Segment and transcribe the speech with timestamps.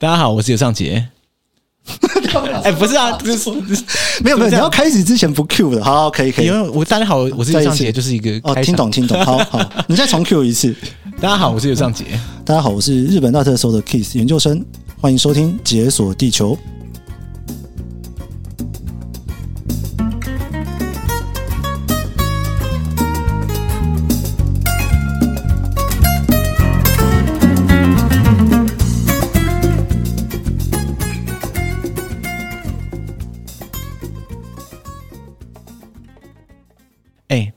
[0.00, 1.04] 大家好，我是尤尚杰。
[2.62, 3.50] 哎，不是啊，不是
[4.22, 6.46] 没有没有，你要开始之前不 Q 的，好，可以可以。
[6.46, 9.58] 因为我大家好，我是尤尚杰，就是一个哦，听懂听懂，好好，
[9.88, 10.72] 你再重 Q 一次。
[11.20, 12.04] 大家好，我是尤尚杰。
[12.44, 14.64] 大家好，我是日本大特搜的 Kiss 研究生，
[15.00, 16.56] 欢迎收听《解锁地球》。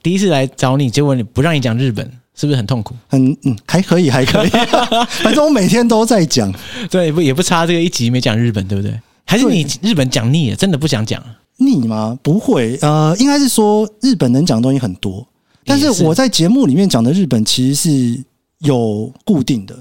[0.04, 2.06] 第一次来找你，结果你不让你讲日本，
[2.36, 2.96] 是不是很痛苦？
[3.08, 4.50] 很嗯，还可以，还可以，
[5.24, 6.54] 反正我每天都在讲，
[6.90, 8.94] 对，不也不差这个一集没讲日本，对不对？
[9.26, 11.24] 还是你日本讲腻了，真的不想讲？
[11.58, 12.18] 腻吗？
[12.24, 15.26] 不会，呃，应该是说日本能讲的东西很多，
[15.66, 18.24] 但是我在节目里面讲的日本其实是
[18.60, 19.78] 有固定的。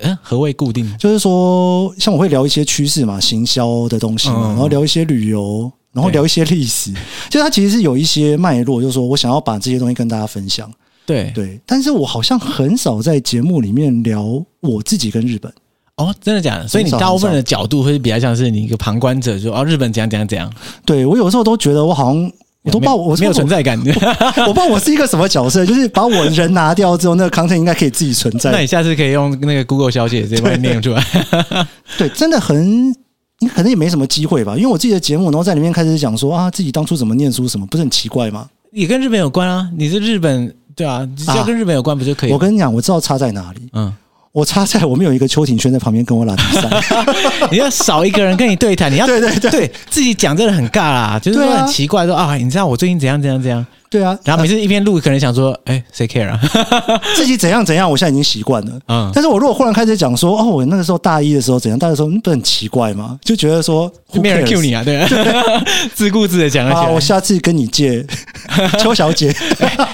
[0.00, 0.96] 嗯，何谓固定？
[0.98, 5.70] 就是说，像我会聊一些趋势嘛，行销的东西嘛，然后聊一些旅游。
[5.94, 6.92] 然后聊一些历史，
[7.30, 10.70] 就它其实是有一些脉络，就是说我想要把这些东西跟大家分享。
[11.06, 15.52] 对对，但是我好像很少在节目里面聊我自己跟日本。
[15.96, 16.66] 哦，真的假的？
[16.66, 20.50] 所以你大部分的角度会比较像是你一个旁观者，说哦，日本怎样怎样怎样。
[20.84, 28.50] 对，我有时候都觉得我好像我都不知道我没有存在感，我不知道我是一个什么角色，就是把我人拿掉之后，那个 content 应该可以自己存在。
[28.52, 31.04] 那你下次可以用那个 Google 小姐这边念出来。
[31.98, 32.96] 对，真的很。
[33.44, 38.48] 你可能也没什么机会吧，因为我自己的节目，然后在里面开始讲说啊，自己当初怎么念书什么，不是很奇怪吗？
[38.72, 42.32] 也跟日本有关啊，你是日本对啊，只要跟日本有关不就可以？
[42.32, 43.68] 我跟你讲，我知道差在哪里。
[43.74, 43.92] 嗯，
[44.32, 46.68] 我差在我们有一个邱庭轩在旁边跟我拉比赛，
[47.52, 53.64] 你要少一个人跟你对谈，你要对 对对，对自己讲真的很尬啦，就是说很奇怪说啊，你知道我最近怎样怎样怎样。
[53.94, 56.36] 对啊，然后每次一边录，可能想说，哎，谁 care 啊？
[57.14, 58.72] 自己怎样怎样，我现在已经习惯了。
[58.88, 63.16] 嗯，但是我如果忽然开始讲说，哦，我那个时候大一的时候怎样，大一的时候不很奇怪吗？
[63.22, 65.08] 就觉得说，没人 cue 你啊，对啊，
[65.94, 66.66] 自顾自的讲。
[66.68, 68.04] 啊，我下次跟你借
[68.82, 69.32] 邱小姐，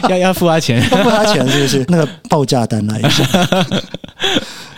[0.08, 1.84] 要要付他钱，要付他钱是不是？
[1.88, 3.26] 那个报价单来一下。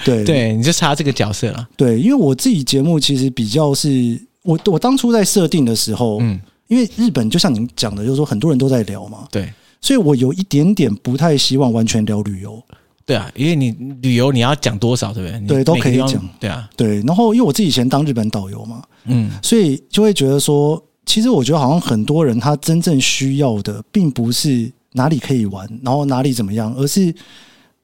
[0.04, 1.64] 对对，你就差这个角色了。
[1.76, 6.40] 对，因为我自己节目其实比较是我我当初在设定的时候，嗯。
[6.72, 12.62] 因为日本就像您讲的，就是说很多人都在聊嘛，对，所以我有一点点不太希望完全聊旅游，
[13.04, 15.46] 对啊，因为你旅游你要讲多少，对不对？
[15.46, 17.02] 对，都可以讲，对啊，对。
[17.02, 27.14] 然后因为我自己以前当日本导游嘛，嗯，所以就会觉得说，其实我觉得好像很多人他真正需要的，并不是哪里可以玩，然后哪里怎么样，而是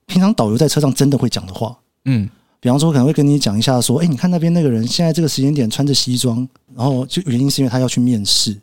[0.06, 1.76] 平常导游在车上真的会讲的话，
[2.06, 2.26] 嗯，
[2.59, 8.56] 比方说可能会跟你讲一下说，哎，你看那边那个人现在这个时间点穿着西装，然后就原因是因为他要去面试。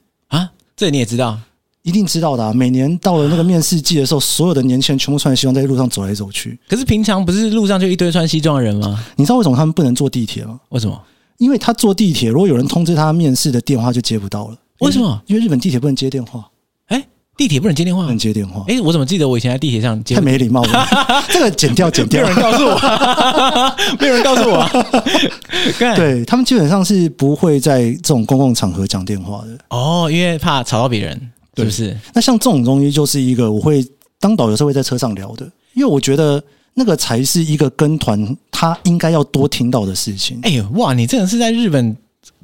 [0.75, 1.39] 这你也知道，
[1.83, 2.51] 一定知道的啊。
[2.53, 6.59] 每年到了那个面试季的时候，所有的年轻人全部穿着西装在路上走来走去。
[6.67, 9.03] 可是平常不是路上就一堆穿西装的人吗？
[9.15, 10.59] 你知道为什么他们不能坐地铁吗？
[10.69, 11.01] 为什么？
[11.37, 14.57] 因为他坐地铁，如果有人通知他面试的电话就接不到了。
[14.79, 15.21] 为什么？
[15.27, 16.49] 因为日本地铁不能接电话。
[16.87, 17.07] 哎，
[17.37, 18.03] 地铁不能接电话？
[18.03, 18.63] 不能接电话。
[18.67, 20.15] 哎，我怎么记得我以前在地铁上接？
[20.15, 20.87] 太没礼貌了。
[21.29, 22.21] 这个剪掉，剪掉。
[22.23, 25.95] 没有人告诉我， 没有人告诉我。
[25.95, 29.57] 对，他们基本上是不会在这种公共场合讲电话的。
[29.69, 31.31] 哦，因为怕吵到别人。
[31.57, 31.97] 是不是？
[32.13, 33.85] 那像这种东西，就是一个我会
[34.19, 36.43] 当导游时候会在车上聊的，因为我觉得
[36.73, 40.37] 那个才是一个跟团他应该要多听到的事情。
[40.43, 41.95] 哎呦哇，你真的是在日本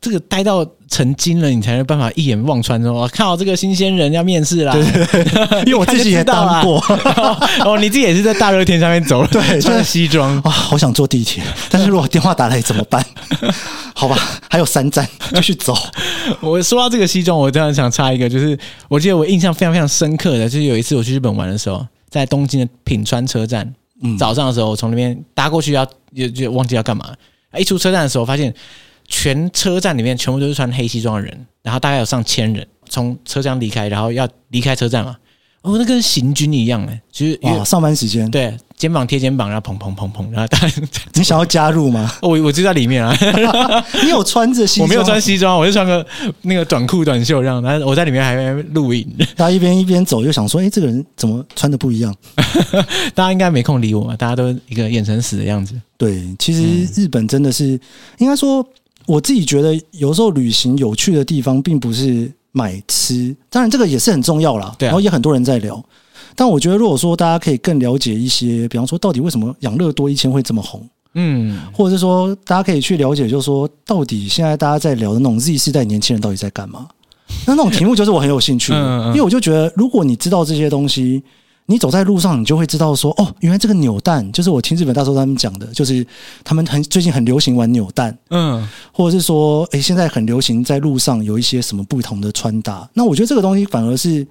[0.01, 4.73] 这个待到成精了，你才有办法一眼望穿说，靠，这个新鲜人要面试啦。
[4.73, 6.83] 对对对， 因为我自己也当过。
[7.63, 13.05] 哦，你自己也是在大热天上面走，对，穿西装啊，好想坐地铁，但是如果电话打来怎么办？
[13.93, 14.17] 好吧，
[14.49, 15.77] 还有三站，继续走。
[16.39, 18.57] 我说到这个西装，我真的想插一个，就是
[18.89, 25.83] 我记得我印象非常非常深刻的，就是有一次我去日本玩的时候，在东京的品川车站，嗯，早上的时候我从那边搭过去要，
[26.15, 27.05] 要就就忘记要干嘛，
[27.55, 28.51] 一出车站的时候发现。
[29.11, 35.17] 全车站里面全部都是穿黑西装的人，然后大概有上千人从车厢离开，然后要离开车站嘛。
[35.63, 40.67] 哦，那跟行军一样哎，就是哇，上班时间对，肩膀贴肩膀，然后砰砰砰砰，然后大家
[41.13, 42.11] 你想要加入吗？
[42.23, 43.15] 我我就在里面啊。
[44.01, 44.87] 你有穿着西装？
[44.87, 46.03] 我没有穿西装，我就穿个
[46.43, 47.61] 那个短裤短袖这样。
[47.61, 49.05] 然后我在里面还没录影，
[49.35, 52.15] 大家一边一边走就想说，哎，这个人怎么穿的不一样？
[53.13, 55.75] 大家应该没空理我嘛，大家都一个眼神死的样子。
[55.95, 57.79] 对，其实日本真的是
[58.17, 58.65] 应该说。
[59.11, 64.73] 我自己觉得，有时候旅行有趣的地方，并不是买吃，当然这个也是很重要啦。
[64.79, 65.83] 对，然后也很多人在聊。
[66.33, 70.81] 但我觉得，如果说大家可以更了解一些，比方说，到底为什么养乐多一千会这么红？
[71.15, 76.87] 嗯，或者是说，大家可以去了解，就是说，到底现在大家在聊的那种 Z 世代年轻人到底在干嘛？
[77.45, 81.21] 那那种题目就是我很有兴趣的， 因为我就觉得，如果你知道这些东西，
[81.67, 86.05] 你走在路上，你就会知道说，哦，原来这个扭蛋就是我听日本大叔他们讲的，就是
[86.43, 92.89] 他们很最近很流行玩扭蛋，嗯，或者是说，诶，现在很流行在路上有一些什么不同的穿搭。
[92.93, 94.27] 那我觉得这个东西反而是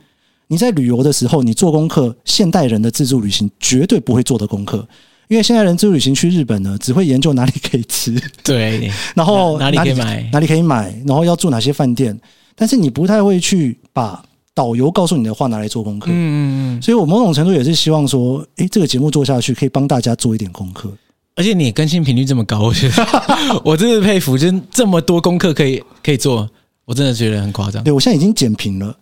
[0.48, 4.86] 你在旅游的时候，你做功课，现代人的自助旅行绝对不会做的功课，
[5.28, 12.20] 因为现代人自助旅行去日本呢，只会研究哪里可以吃，对， 然后哪里可以买，哪里可以买，然后要住哪些饭店，
[12.54, 14.22] 但是你不太会去把。
[14.54, 20.92] 导游告诉你的话拿来做功课，嗯嗯嗯，所以我某种程度也是希望说，诶，这个节目做下去可以帮大家做一点功课，
[21.36, 22.94] 而且你更新频率这么高，我觉得
[23.64, 26.48] 我真的佩服，真这么多功课可以可以做，
[26.84, 27.82] 我真的觉得很夸张。
[27.84, 28.94] 对，我现在已经减频了，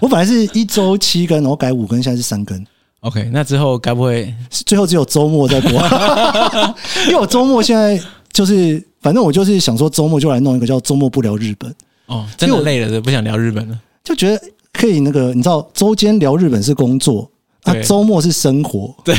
[0.00, 2.64] 我本来是一周七更，然后改五更，现在是三更。
[3.00, 5.70] OK，那之后该不会最后只有周末在播？
[7.06, 8.00] 因为我周末现在
[8.32, 11.72] 就是，反正我就是想说周末就来弄一个叫周末不聊日本。
[12.06, 14.42] 哦，真的累了，就不想聊日本了，就觉得。
[14.76, 17.30] 可以那个，你知道，周间聊日本是工作，
[17.64, 18.94] 那周末是生活。
[19.04, 19.14] 对，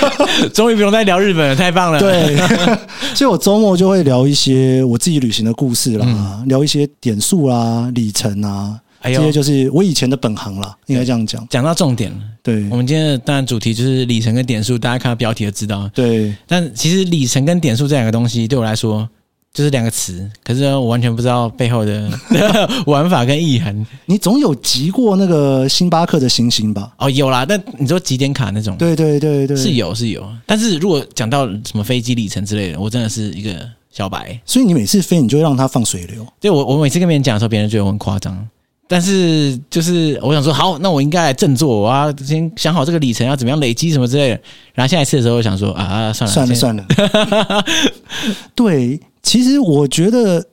[0.52, 2.00] 终于不用再聊日本了，太棒了。
[2.00, 2.36] 对，
[3.14, 11.46] 所以我周末就会聊一些我自己旅行的故事啦，嗯、聊一些点数啦、里程啊，这些就是我以前的本行啦，应该这样讲。
[11.48, 15.88] 讲到重点了，对，我们今天的当然主题就是里程跟点数，大家看到标题就知道。
[15.94, 19.08] 对，但其实里程跟点数这两个东西对我来说。
[19.54, 22.10] 就是两个词，可是我完全不知道背后的
[22.86, 23.86] 玩法跟意涵。
[24.06, 26.90] 你总有集过那个星巴克的星星吧？
[26.96, 27.44] 哦，有啦。
[27.44, 30.26] 但你说集点卡那种，对对对对，是有是有。
[30.46, 33.54] 但是如果讲到什么飞机里程之类的，我真的是一个
[33.90, 34.40] 小白。
[34.46, 36.26] 所以你每次飞，你就会让它放水流。
[36.40, 38.48] 对，我我每次跟别人讲的时候，别人觉得我很夸张。
[38.88, 44.40] 但是就是我想说，好，那我应该来振作，我要先想好这个里程要怎么样累积什么之类的。
[44.72, 47.64] 然后下一次的时候，我想说啊，算了算了算了。
[48.56, 48.98] 对。
[49.22, 50.44] 其实我觉得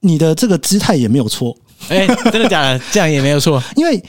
[0.00, 1.56] 你的这个姿态也没有错，
[1.88, 2.80] 哎，真的假的？
[2.92, 3.62] 这样也没有错。
[3.76, 4.02] 因为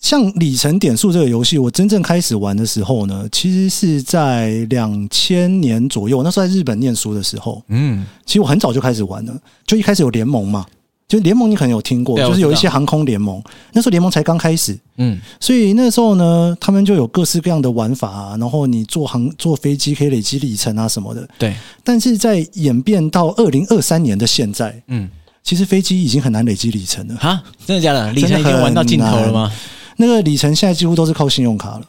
[0.00, 7.62] 像里程点数这个游戏，我真正开始玩的时候呢，其实是在两千年左右，那时候在日本念书的时候。
[7.68, 9.34] 嗯，其实我很早就开始玩了，
[9.66, 10.66] 就一开始有联盟嘛。
[11.14, 13.40] 就联盟，你可能有听过，就是有一些航空联盟。
[13.72, 18.36] 那时候联盟才刚开始，嗯，所以那时候呢，他们就有各式各样的玩法啊。
[18.40, 21.28] 然后你坐航坐飞机可以累积里程啊什么的。
[21.38, 21.54] 对。
[21.84, 25.08] 但是在演变到二零二三年的现在，嗯，
[25.42, 27.14] 其实飞机已经很难累积里程了。
[27.14, 28.12] 哈，真的假的？
[28.12, 29.52] 里程已经玩到尽头了吗？
[29.96, 31.82] 那个里程现在几乎都是靠信用卡了。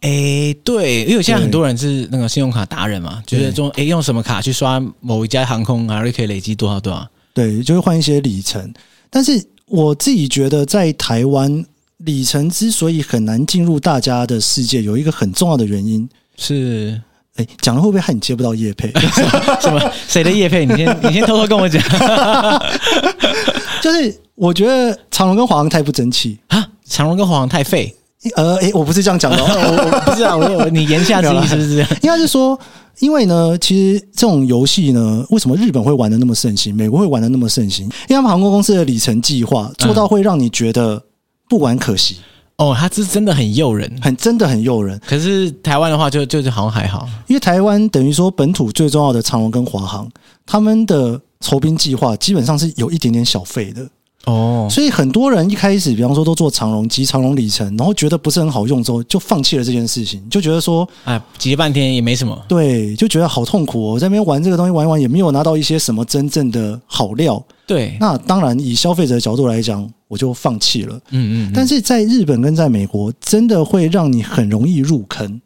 [0.00, 7.06] 诶，对，因为现在很多人是那个信用卡达人嘛，就是说，诶，用什么卡去刷某一家航空啊，就可以累积多少多少。
[7.32, 8.72] 对，就会换一些里程，
[9.08, 11.64] 但是我自己觉得，在台湾
[11.98, 17.00] 里程之所以很难进入大家的世界，有一个很重要的原因是，
[17.36, 18.90] 哎，讲了会不会害你接不到叶配？
[19.60, 19.92] 什么？
[20.08, 20.66] 谁的叶配？
[20.66, 21.82] 你先，你先偷偷跟我讲。
[23.80, 27.94] 就是我觉得长隆跟华航太不争气啊，长隆跟华航太废。
[28.36, 31.78] 呃，哎，我不是这样讲的， 我我不是啊，我你言下之意是不是？
[32.02, 32.58] 应该是说。
[32.98, 37.86] 因为呢，其实这种游戏呢，为什么日本会玩的那么盛行，美国会玩的那么盛行？
[37.86, 41.02] 因为他们航空公司的里程计划做到会让你觉得
[41.48, 42.16] 不玩可惜。
[42.56, 45.00] 哦，它是真的很诱人，很真的很诱人。
[45.06, 50.06] 可是台湾的话就，就就是好像还好，因为台湾等于说本土最重要的长荣跟华航，
[50.44, 53.80] 他们的酬宾计划基本上是有一点点小费的。
[54.26, 62.38] 哦，所以很多人一开始，比方说都做长荣集长龙里程，然后觉得不是很好用，之后就放弃了这件事情，就觉得说，哎，集了半天也没什么。
[62.46, 67.42] 对，就觉得好痛苦哦，我在那边玩这个东西玩一玩，也没有拿到一些什么真正的好料。
[67.66, 70.94] 对，那当然以消费者的角度来讲，我就放弃了。
[71.10, 71.52] 嗯，嗯嗯。
[71.54, 75.40] 但是在日本跟在美国，真的会让你很容易入坑，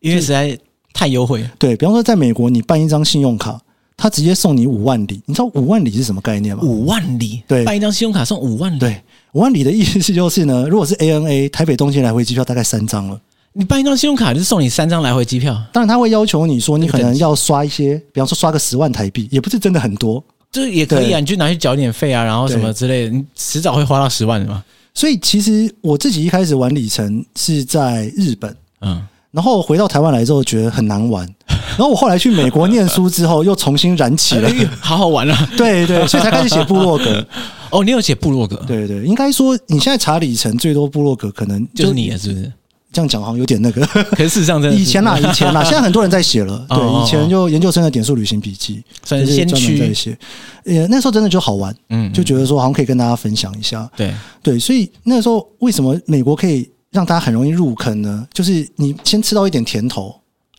[0.00, 0.58] 因为实在
[0.92, 1.48] 太优惠。
[1.56, 3.60] 对，比方说，在美国你办一张信用卡。
[4.00, 6.62] 他直接送你五万里，你知道五万里是什么概念吗？
[6.62, 9.02] 五万里，对，办一张信用卡送五万里，对，
[9.32, 13.20] 五万里的意思就是呢， 如果是 ANA 台北东京来回机票大概三张了，
[13.52, 24.62] 你办一张信用卡就是送你三张来回机票，当然他会要求你说你可能要刷一些，比方说刷个十万台币，也不是真的很多，就是也可以啊，你就拿去缴点费啊，然后什么之类的，你迟早会花到十万的嘛。
[24.94, 29.04] 所以其实我自己一开始玩里程是在日本，嗯。
[29.38, 31.24] 然后回到台湾来之后，觉得很难玩。
[31.46, 35.48] 然后我后来去美国念书之后，又重新燃起了，好好玩啊。
[35.56, 37.24] 对对，所以才开始写部落格。
[37.70, 38.56] 哦，你有写部落格？
[38.66, 42.52] 对对，应该说你现在查里程最多部落格，可能就，是你了，是不是？
[42.92, 43.86] 这样讲好像有点那个。
[43.86, 46.66] 可是事实上，真的以前啦，以前 啦，现在很多人在写了。
[46.68, 50.18] 对，以前就研究生的点数旅行笔记，算是先驱在写。
[50.64, 53.88] 呃，那时候真的就好玩，嗯，就觉得说好像可以跟大家分享一下。
[53.96, 56.68] 对对，所以那时候为什么美国可以？
[56.90, 60.14] 让大家很容易入坑呢，就是你先吃到一点甜头，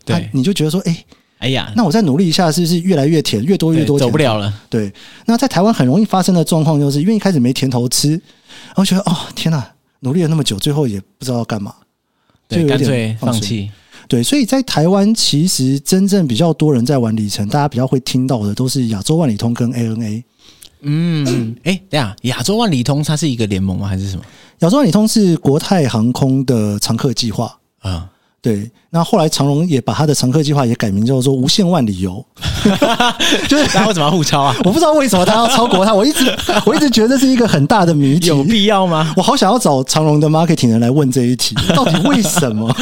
[0.05, 1.05] 对，你就觉得说，哎，
[1.39, 4.53] 哎呀，那我再努力一下，是不是越来越甜，越多越多，走不了了？
[4.69, 4.91] 对。
[5.25, 9.67] 那在台湾很容易发生的状况，就是因为一开始没甜头吃，然后觉得，哦，天哪，
[10.01, 11.73] 努力了那么久，最后也不知道要干嘛。
[12.49, 13.69] 就干脆放弃。
[14.07, 20.23] 对，所以在台湾，其实真正比较多人在玩里程，大家比较会听到的都是亚洲万里通跟 ANA。
[20.81, 23.87] 嗯，哎，对啊，亚洲万里通它是一个联盟吗？
[23.87, 24.23] 还是什么？
[24.59, 27.45] 亚洲万里通是国泰航空的常客计划
[27.81, 28.03] 啊。
[28.03, 28.09] 嗯
[28.41, 32.25] 对，那后来长荣也把他的常客计划也改名叫做无限万里游，
[33.49, 34.55] 就是他为什么要互抄啊？
[34.63, 36.33] 我不知道为什么他要超国泰，我一直
[36.65, 39.13] 我一直觉得这是一个很大的谜题，有必要吗？
[39.17, 42.73] 我好想要找长荣的 marketing 人来问这一题，到底为什么？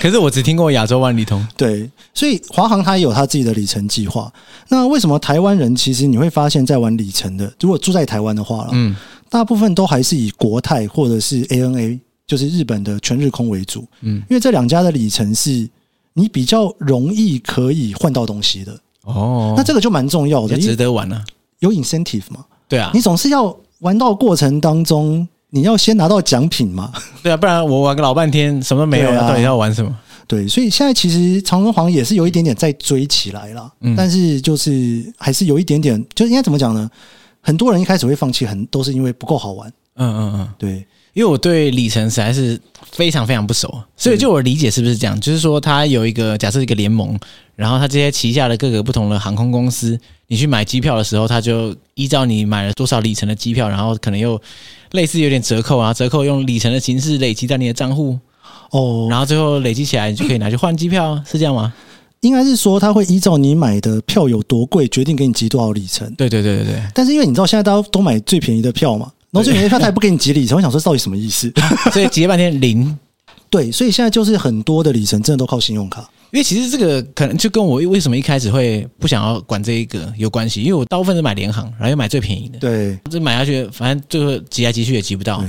[0.00, 4.28] 可是我只听过亚洲万里通，对，所以华航它也有它自己的里程计划。
[4.68, 8.96] 那为什么台湾人其实你会发现，在玩里程的，如果住在台湾的话，嗯，
[9.30, 11.98] 大部分都还是以国泰或者是 ANA。
[12.28, 15.66] 就是日本的全日空为主，嗯，因为这两家的里程是
[16.12, 21.24] 你比较容易可以换到东西的哦，那这个就蛮重要的，值得玩啊，
[21.60, 22.44] 有 incentive 嘛？
[22.68, 26.92] 对啊，你总是要玩到过程当中，你要先拿到奖品嘛？
[27.22, 29.98] 对啊，不然我玩个老半天什么都没有，到底要玩什么？
[30.26, 36.90] 对，所以现在其实长荣航也是有一点点在追起来了，嗯，但是就是还是有一点点，就应该怎么讲呢？
[37.48, 40.86] 很多人一开始会放弃，很都是因为不够好玩，嗯嗯嗯，对。
[41.14, 42.60] 因为我对里程实在是
[42.92, 45.18] 非常非常不熟，所以就我理解是不是这样？
[45.18, 47.18] 就是说，它有一个假设一个联盟，
[47.56, 54.38] 然后它这些旗下的各个不同的航空公司，你去买机票的时候，它就依照你买了多少里程的机票，然后可能又
[54.90, 58.18] 类似有点折扣啊，折扣用里程的形式累积在你的账户
[58.72, 61.72] 哦，然后最后累积起来，你就可以拿去换机票，是这样吗？
[62.20, 66.12] 应该是说他会依照你买的票有多贵，决定给你集多少里程。
[66.14, 66.82] 对对对对对。
[66.94, 69.12] 但是因为你知道现在大家都买最便宜的票嘛。
[69.30, 71.52] 然后最便宜的票他也不给你集里程， 我想说到底什么意思？
[71.92, 72.98] 所以集了半天零。
[73.50, 76.00] 对，所以现在就是很多的里程真的都靠信用卡。
[76.30, 82.58] 因为其实这个可能就跟我为什么一开始会不想要管这一个有关系，因为我大部分是买联行，然后又买最便宜的。
[82.58, 85.42] 对，这买下去，反正最后集来集去也集不到。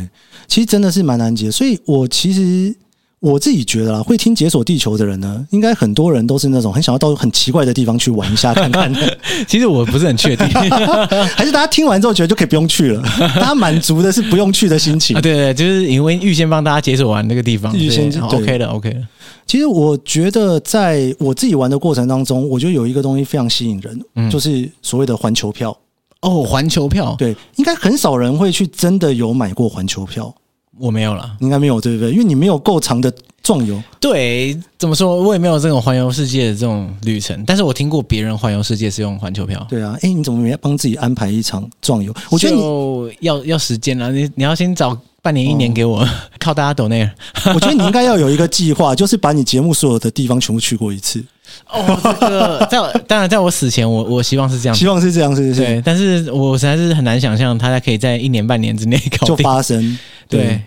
[0.48, 2.74] 其实真的是蛮难集，所以我其实。
[3.20, 9.18] 我自己觉得啦，会听《解锁地球》的人呢，应该很多人都是那种很想要到很奇怪的地方去玩一下看看的。
[9.46, 10.48] 其实我不是很确定，
[11.36, 13.04] 还是大家听完之后觉得就可以不用去了，
[13.36, 15.18] 大家满足的是不用去的心情。
[15.18, 19.02] 啊，对对，就是因为预先帮大家解锁完那个地方，预先 OK 的 OK 的。
[19.46, 25.76] 其实我觉得在我自己玩的过程当中，我觉得有一个东西非常吸引人，嗯，就是所谓的环球票。
[26.22, 30.34] 哦，环球票，对，应该很少人会去真的有买过环球票。
[30.79, 32.12] 我没有了，应该没有，对不对？
[32.12, 33.81] 因为你没有够长的壮游。
[34.00, 35.21] 对，怎么说？
[35.21, 37.43] 我也没有这种环游世界的这种旅程。
[37.45, 39.65] 但是我听过别人环游世界是用环球票。
[39.69, 42.13] 对啊，哎，你怎么没帮自己安排一场壮游？
[42.31, 46.09] 我觉得你要要时间了，你你要先找半年一年给我，哦、
[46.39, 47.12] 靠大家抖那。
[47.53, 51.24] 我觉得你应该要有一个计划，就是把你节目所有的地方全部去过一次。
[51.70, 55.62] 哦，这个在我当然在我死前我，我我希望是这样，希望是这样，是不是？
[55.62, 59.98] 对，但是我实在是很难想象，它可以在一年半年之内搞就发生。
[60.27, 60.44] 对。
[60.44, 60.62] 对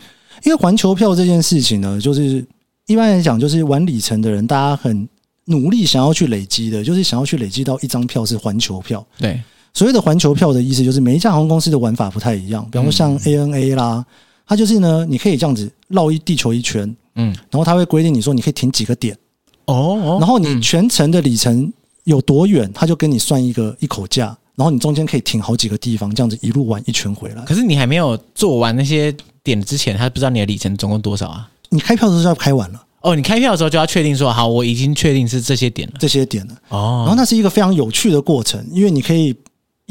[0.45, 2.45] 因为环球票这件事情呢，就是
[2.89, 5.09] 一般来讲，就是玩里程的人，大家很
[5.45, 9.07] 努力想要去累积的，就是想要去累积到一张票是环球票。
[9.21, 9.41] 对，
[9.73, 12.67] 所谓的环球票的意思，就是每一家航空公司的玩法不太一样。
[12.73, 14.05] 比方说像 ANA 啦，
[14.45, 19.17] 它就是呢，你可以这样子绕一地球一圈，嗯，然后它会规定你说你可以停几个点，
[19.67, 21.73] 哦，然后你全程的里程
[22.05, 27.43] 有多远，他就跟你算一个一口价，然后你中间可以停好几个地方，这样子一路玩一圈回来。
[27.43, 29.15] 可是你还没有做完那些。
[29.45, 31.51] 点之前，他不知道你的里程总共多少啊？
[31.71, 33.17] 你开票的时候就要开完了哦。
[33.17, 37.03] 你开票的时候就要确定说，好，我已经确定是这些点了，这些点了哦。
[37.05, 39.35] 然后那是一个非常有趣的过程，因为你可以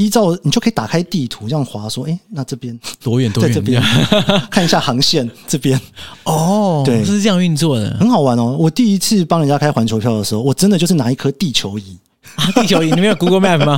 [0.02, 3.32] 依照你就可以打开地图这样滑，说，哎，那这边 多远？
[3.32, 3.54] 多远？
[3.54, 3.82] 在这边
[4.50, 5.80] 看一下航线，这边
[6.24, 8.56] 哦，对，是这样运作的，很好玩哦。
[8.60, 11.98] 我第一次帮人家开环球票的时候，我真的就是拿一颗地球仪。
[12.56, 13.78] 地球仪，你没有 Google Map 吗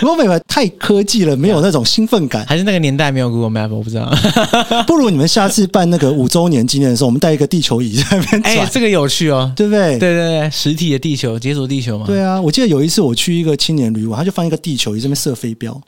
[0.00, 2.44] ？Google Map 太科技了，没有那种兴奋感。
[2.46, 4.10] 还是那个年代没有 Google Map，我不知道。
[4.86, 8.58] 不如你们下次办那个五周年纪念的时候，我们带一个地球仪在那边转。
[8.58, 9.98] 哎，这个有趣哦，对不对？
[9.98, 12.06] 对对对，实体的地球，解锁地球嘛。
[12.06, 15.78] 对啊，我记得有一次我去一个青年旅馆，他就放一个地球仪，这边射飞镖，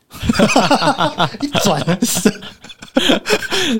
[1.40, 2.32] 一转射。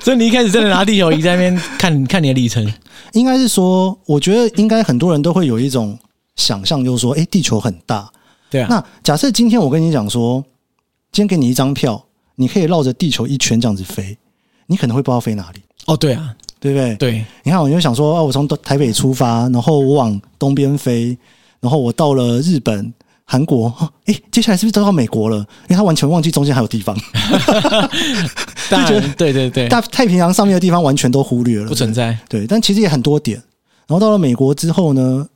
[0.03, 2.65] 所以你一开始真的拿地球仪在那边看看你的里程，
[3.11, 5.97] 应该是说，我觉得应该很多人都会有一种。
[6.35, 8.11] 想象就是说，哎，地球很大，
[8.49, 8.67] 对啊。
[8.69, 10.43] 那假设今天我跟你讲说，
[11.11, 12.03] 今天给你一张票，
[12.35, 14.17] 你可以绕着地球一圈这样子飞，
[14.67, 15.61] 你可能会不知道飞哪里。
[15.85, 16.95] 哦，对啊，对不对？
[16.95, 17.25] 对。
[17.43, 21.17] 你看，我就想说，哦，我从台北出发，然后我往东边飞，
[21.59, 22.93] 然后我到了日本、
[23.25, 23.71] 韩国，
[24.05, 25.37] 哎，接下来是不是都到美国了？
[25.37, 26.95] 因为他完全忘记中间还有地方，
[28.69, 32.17] 就觉得对对对，大太平洋上面的地方完全都忽略了，不存在。
[32.27, 33.37] 对，但其实也很多点。
[33.85, 35.27] 然后到了美国之后呢？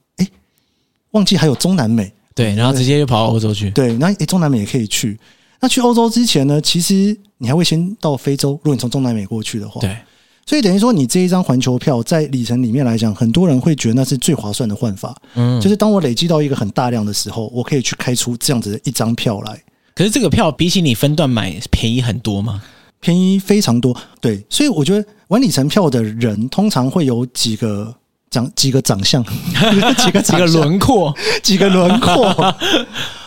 [1.18, 3.72] 忘记还有中南美，对，然后直接就跑到欧洲去。
[3.72, 5.20] 对，那诶，中南美也可以去。
[5.60, 8.52] 那去欧洲之前呢，其实你还会先到非洲。
[8.52, 9.98] 如果你从中南美过去的话，对。
[10.46, 15.14] 所以等于说，你这一张环球票在里程里面来讲，很多人会觉得那是最划算的换法。
[15.34, 19.60] 嗯，就是当我累积到一个很大量的时候，我可以去开出这样子的一张票来。
[19.96, 22.62] 可是这个票比起你分段买便宜很多吗？
[23.00, 23.94] 便宜非常多。
[24.22, 27.94] 对，所以我觉得玩里程票的人通常会有几个
[28.30, 32.56] 长 几个长相，几个几个轮廓， 几个轮廓。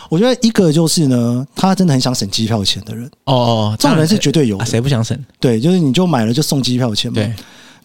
[0.09, 5.17] 我觉得一个就是呢，他真的很想省机票钱的人哦，这种人是绝对有的，谁不想省？
[5.39, 7.15] 对，就是你就买了就送机票钱嘛。
[7.15, 7.33] 对，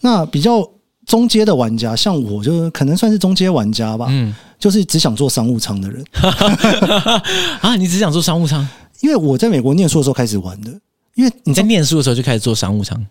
[0.01, 0.61] 那比较
[1.05, 4.07] 中阶的玩家，像我，就是可能算是中阶玩家吧。
[4.09, 6.03] 嗯，就是只想做商务舱的人
[7.61, 8.67] 啊，你只想做商务舱？
[8.99, 10.69] 因为我在美国念书的时候开始玩的，
[11.15, 13.01] 因为你在念书的时候就开始做商务舱。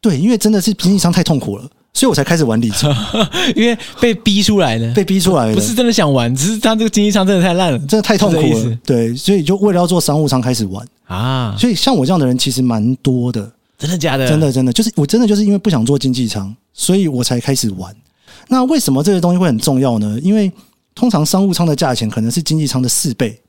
[0.00, 1.70] 对，因为真的是经济舱太痛苦了。
[1.94, 2.92] 所以我才开始玩里程，
[3.54, 8.78] 因为被逼出来的，被逼出来的，不是真的想玩，只是他这个经济舱真的太烂了，真的太痛苦了。
[8.84, 11.56] 对，所以就为了要做商务舱开始玩啊。
[11.56, 13.48] 所以像我这样的人其实蛮多的，
[13.78, 14.28] 真的假的？
[14.28, 17.94] 真的真的，就是我真的就是因为不想做经济舱，所以我才开始玩。
[18.48, 20.18] 那为什么这些东西会很重要呢？
[20.20, 20.52] 因为
[20.96, 23.40] 通常商务舱的价钱可能是经济舱的四倍，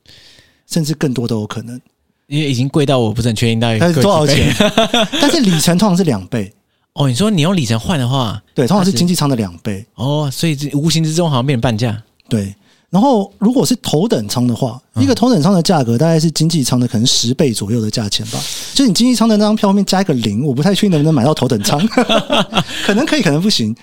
[0.69, 1.81] 甚至更多都有可能。
[2.27, 4.53] 因为已经贵到我不是很确定到底多少钱，
[5.19, 6.53] 但是里程通常是两倍。
[6.95, 12.01] 哦，你说你用里程换的话，对，通常是经济舱的两倍哦，所以这无形之中好像变成半价。
[12.29, 12.55] 对，
[12.89, 18.39] 然后如果是头等舱的话，嗯、一个头等舱的价格大概是经济舱的可能十倍左右的价钱吧。
[18.73, 21.85] 就你经济舱的那张票后面加一个零，我不太确定能不能买到头等舱，
[22.85, 23.75] 可能可以，可能不行。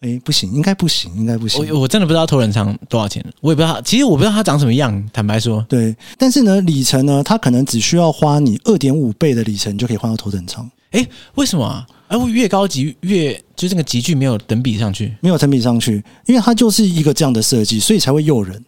[0.00, 1.66] 哎，不行，应该不行，应该不行。
[1.72, 3.80] 我我真的不知道头等舱多少钱，我也不知道。
[3.82, 5.64] 其实我不知道它长什么样，坦白说。
[5.66, 10.70] 对，但是呢，里程呢，它可能只需要花你二点五倍的里程就可以换到头等舱。
[10.92, 11.86] 哎，为什么啊？
[12.10, 18.64] 哎，我越高级越就这个集聚没有等比上去，没有等比上去，因为它就是一个这样的设计，所以才会诱人。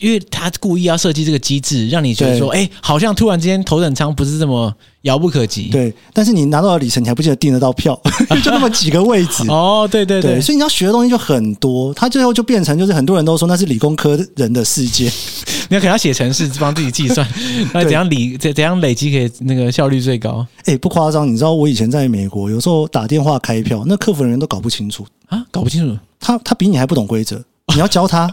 [0.00, 4.70] 因为他故意要设计这个机制，让你觉得说，哎，好像突然之间头等舱不是这么
[5.02, 5.70] 遥不可及。
[5.70, 7.98] 对，但是你拿到了里程，你还不记得订得到票，
[8.44, 9.44] 就那么几个位置。
[9.48, 15.10] 哦，对对对，对，所以你要学的东西就很多，他最后就变成就是很多人都说那是理工科人的世界。
[15.68, 17.26] 你要给他写程式，帮自己计算，
[17.72, 20.46] 那怎样理怎怎样累积可以那个效率最高？
[20.66, 27.42] 哎，不夸张，你知道我以前在美国，有时候打电话开票，那客服人员都搞不清楚啊，搞不清楚，他他比你还不懂规则。
[27.74, 28.32] 你要教他，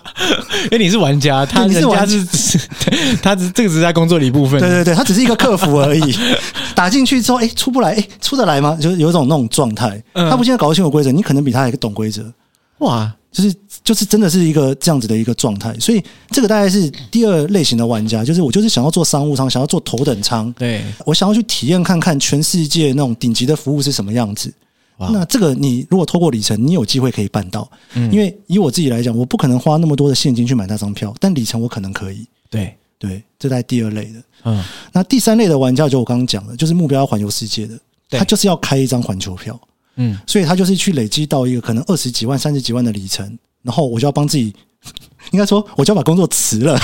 [0.66, 2.60] 因为你是玩家，他是玩家是，
[3.22, 4.60] 他只这个只是在工作的一部分。
[4.60, 6.16] 对对对，他只是一个客服而已。
[6.76, 8.78] 打进去之后，哎，出不来，哎，出得来吗？
[8.80, 10.02] 就是有一种那种状态。
[10.14, 12.32] 他不现在搞不清楚规则，你可能比他还懂规则。
[12.80, 15.74] 哇，就是就是真的是一个这样子的一个状态。
[15.80, 20.54] 所以这个大概是第二类型的玩家，就是我就是想要做商务舱，想要做头等舱。
[20.54, 24.54] 对，我想要去体验看看全世界那种顶级的服务是什么样子。
[24.98, 32.28] 那这个你如果透过里程，你有机会可以办到，嗯，因为以我自己来讲，我不可能花那么多的现金去买那张票，但里程我可能可以。
[32.50, 32.76] 对。
[33.00, 37.78] 对，这在第二类的，嗯，那第三类的玩家就我刚刚讲的，就是目标要环游世界的，
[38.12, 39.60] 他就是要开一张环球票，
[39.98, 44.56] 嗯，所以他就是去累积到一个可能二十几万、三十几万的里程，然后我就要帮自己，
[45.32, 46.80] 应该说我就要把工作辞了，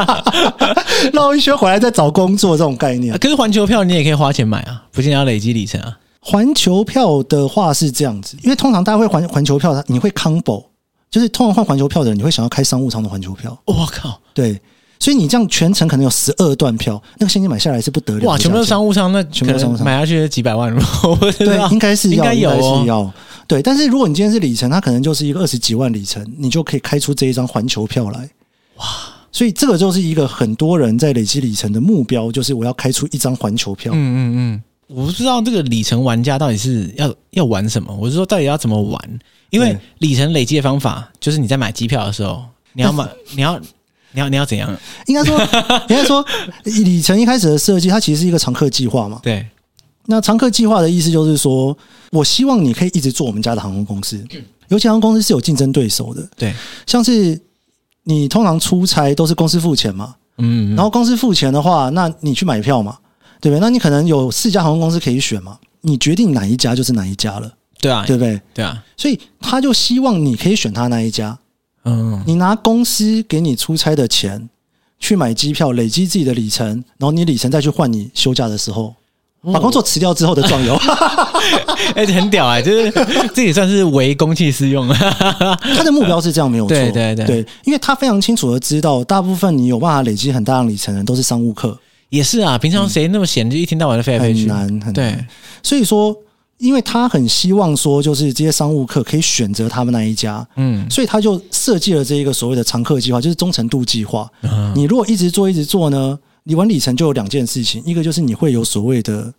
[1.14, 3.16] 绕一圈回来再找工作这种概念。
[3.16, 5.98] 可是环球票你也可以花钱买啊，不仅要累积里程啊。
[6.26, 10.64] 环球票的话是这样子，因为通常大家会环环球票，你会 combo，
[11.10, 13.54] 就是通常换环球票的人，你会想要开商务舱的环球票。
[13.66, 14.58] 我靠，对，
[14.98, 18.26] 所以你这样全程可能有十二段票，那个现金买下来是不得了。
[18.26, 20.74] 哇，全部都商务舱，那全部都商务舱买下去几百万，
[21.36, 23.12] 对，应该是要，应该是要。
[23.46, 28.30] 对，但是如果你今天是里程，它可能就是一个二十几万里程，你就可以开出这一张环球票来。
[28.76, 28.86] 哇，
[29.30, 33.92] 所以这个就是一个很多人在累积里程的目标，就是我要开出一张环球票。
[33.94, 34.62] 嗯嗯嗯。
[34.86, 39.18] 我不知道这个里程玩家到底是要要玩什么，我是说到底要怎么玩？
[39.50, 43.58] 因为里程累积的方法就是你在买机票的时候，你要买， 你要
[44.12, 44.76] 你要你要怎样？
[45.06, 45.38] 应该说，
[45.88, 46.24] 应该说，
[46.64, 49.20] 里程一开始的设计，它其实是一个常客计划嘛。
[49.22, 49.46] 对。
[50.06, 51.76] 那常客计划的意思就是说，
[52.10, 54.22] 我希望你可以一直做我们家的航空公司，
[54.68, 56.28] 尤其航空公司是有竞争对手的。
[56.36, 56.52] 对。
[56.86, 57.40] 像是
[58.02, 62.98] 你通常出差都是公司付钱嘛，嗯，然后公司付钱的话，那你去买票嘛。
[63.44, 63.60] 对不对？
[63.60, 65.58] 那你可能有四家航空公司可以选嘛？
[65.82, 67.52] 你决定哪一家就是哪一家了。
[67.78, 68.40] 对啊，对不对？
[68.54, 68.82] 对啊。
[68.96, 71.38] 所以他就希望你可以选他那一家。
[71.84, 72.24] 嗯。
[72.26, 74.48] 你拿公司给你出差的钱
[74.98, 78.94] 去买机票，累积自己的里程，然后你里程再去换你休假的时候，
[79.52, 80.74] 把工作辞掉之后的壮游。
[81.94, 82.62] 哎，很屌哎！
[82.62, 82.90] 就是
[83.34, 84.88] 这也算是为公器私用。
[85.76, 86.74] 他的目标是这样，没有错。
[86.74, 91.78] 对对对，对，因为他非常清楚的知道，大部分你有办法累积很大量里程的人都是商务客。
[92.14, 94.92] 也是啊，平常谁那么闲，就一天到晚的飞来飞去，很难很难。
[94.92, 95.26] 对，
[95.62, 96.16] 所以说，
[96.58, 104.30] 因为他很希望说，就是这些商务客可以选择他们那一家，嗯，所以他就设计了这一个所谓的常客计划，就是忠诚度计划。
[104.42, 109.34] 嗯，你如果一直做一直做呢，你玩里程就有两件事情，一个就是你会有所谓的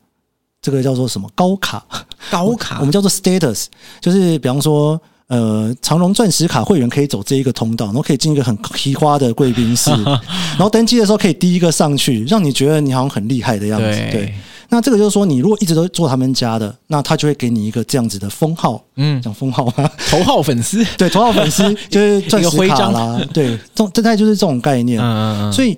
[0.61, 1.85] 这个叫做什么高卡？
[2.29, 3.67] 高卡，我们叫做 status，
[4.01, 5.01] 就是比方说。
[5.27, 9.89] 呃，长隆钻石卡会员可以走这一个通道，然后可以进一个很 奇花的贵宾室，
[10.53, 13.85] 然后登机的时候可以第一个上去，让你觉得你好像很厉害的样子。
[13.85, 14.35] 对，对，
[14.69, 18.79] 那这个就是说，你如果一直都做他们家的，那他就会给你一个这样子的封号。
[18.97, 19.89] 嗯，讲封号吗？
[20.09, 23.19] 头号粉丝， 对，头号粉丝就是钻石卡啦。
[23.33, 25.01] 对，这这大概就是这种概念。
[25.01, 25.53] 嗯嗯嗯。
[25.53, 25.77] 所以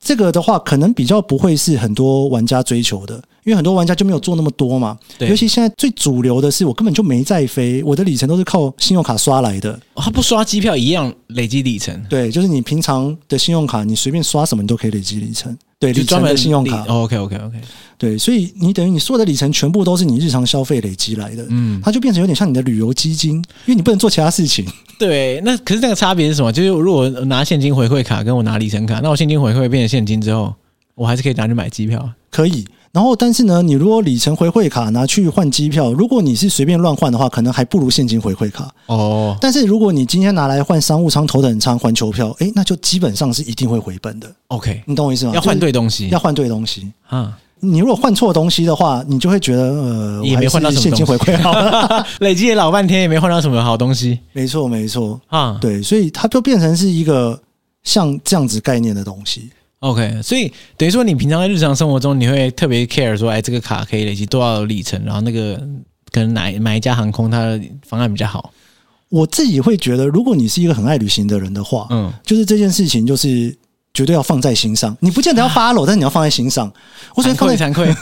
[0.00, 3.22] 这个的话，可能比较不会是很多玩家追求的。
[3.44, 9.72] 因为很多玩家就没有做那么多嘛，尤其现在最主流的是，我根本就没在飞，我的里程都是靠信用卡刷来的。
[9.94, 11.98] 哦，他不刷机票一样累积里程。
[12.10, 15.56] 对，就是你平常的信用卡，你随便刷什么，你都可以累积里程。
[15.80, 16.84] 对，就专门的信用卡。
[16.88, 17.60] OK OK OK。
[17.96, 21.46] 对，所以你等于你所有的里程全部都是你日常消费累积来的。
[21.50, 23.36] 嗯，它就变成有点像你的旅游基金，
[23.66, 24.66] 因为你不能做其他事情。
[24.98, 26.52] 对，那可是那个差别是什么？
[26.52, 30.52] 就是如果拿现金回馈卡跟我拿里程卡，那我现金回馈变成现金之后，
[30.94, 32.08] 我还是可以拿去买机票。
[32.30, 32.64] 可以。
[32.92, 39.36] 然后，但是呢，你如果里程回馈卡拿去换机票，如果你是随便乱换的话，可能还不如现金回馈卡哦。
[39.40, 44.28] 但是如果你今天拿来换商务舱、头等舱、环球票，哎，那就基本上是一定会回本的。
[44.48, 45.32] OK，你懂我意思吗？
[45.34, 47.36] 要换对东西，要换对东西啊！
[47.60, 54.18] 你如果换错东西的话，你就会觉得呃，也没换到什么现金回馈好了， 累积也老半天也没换到什么好东西。
[54.32, 57.38] 没错，没错啊，对，所以它就变成是一个
[57.82, 59.50] 像这样子概念的东西。
[59.80, 65.56] OK，所以等于说你平常在日常生活中，你会特别 care 说，哎，这个卡可以累积多少里程，然后那个
[66.10, 68.52] 可能哪哪一家航空它的方案比较好？
[69.08, 73.56] 我自己会觉得，如果你是一个很爱旅行的人的话，嗯，就是这件事情就是
[73.94, 74.96] 绝对要放在心上。
[74.98, 76.68] 你不见得要 follow， 但是你要放在心上。
[77.14, 77.86] 我觉得放在惭愧，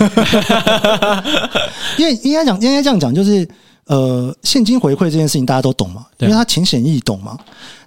[1.99, 3.47] 因为应该讲，应该这样讲，就是
[3.85, 7.37] 呃，现金回馈这件事情大家都懂嘛，因为它浅显易懂嘛，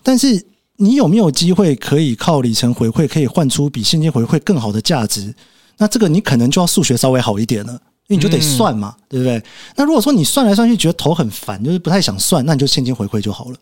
[0.04, 0.45] 但是。
[0.81, 5.33] 你有没有机会可以靠里程回馈，可以换出比现金回馈更好的价值？
[5.77, 7.73] 那这个你可能就要数学稍微好一点了，
[8.07, 9.43] 因为你就得算嘛，嗯、对不对？
[9.75, 13.57] 那如果说你算来算去觉得头很烦，就是不太想算，那你就现金回馈就好了。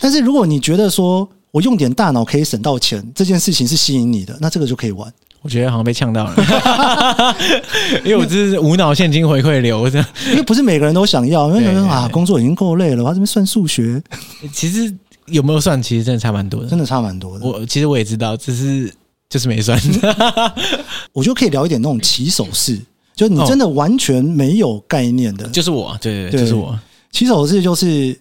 [0.00, 5.12] 但是如果你觉得说我用点大脑可以省到钱，这件事情是吸引你的，那这个就可以玩。
[5.42, 7.36] 我觉得好像被呛到了，
[8.04, 14.02] 因为我这是无脑现金回馈流，这样，因为不是每个人都想要，因为有人啊，工作已经够累了，我还这边算数学，
[14.50, 14.94] 其实。
[15.30, 15.82] 有没有算？
[15.82, 17.46] 其实真的差蛮多的，真的差蛮多的。
[17.46, 18.92] 我其实我也知道，只是
[19.28, 19.80] 就是没算。
[21.12, 22.78] 我就可以聊一点那种起手式，
[23.14, 26.78] 就是你真的完全没有概念的，就是我，对对，对，就是我。
[27.10, 28.18] 起手式就是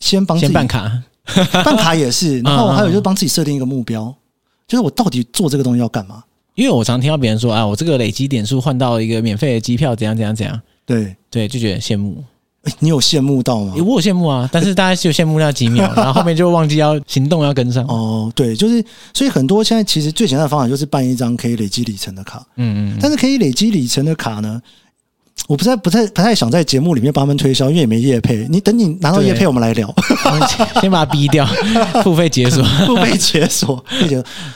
[0.00, 1.02] 先帮自己先办卡，
[1.64, 4.14] 办卡也是， 然后还有就是帮自己设定一个目标，
[4.66, 6.22] 就是我到底做这个东西要干嘛？
[6.54, 10.60] 因为我常听到别人说啊，我这个累积点数换到一个免费的机票，怎样怎样怎样。
[10.84, 12.22] 对对，就觉得羡慕。
[12.64, 13.74] 欸、你有羡慕到吗？
[13.76, 17.84] 我有羡慕啊，但是大概是有羡慕那几秒， 然后后面就忘记要行动要跟上。
[17.86, 22.44] 哦，对，就是所以很多现在其实最简单的方法就是办一张可以累积里程的卡。
[22.56, 22.98] 嗯嗯。
[23.00, 24.60] 但是可以累积里程的卡呢，
[25.48, 28.46] 我不太不太不太想在节目里面帮他们推销，因为也没业配。
[28.48, 29.92] 你等你拿到业配，我们来聊。
[30.80, 31.46] 先把它逼掉，
[32.02, 33.84] 付费解锁，付费解锁。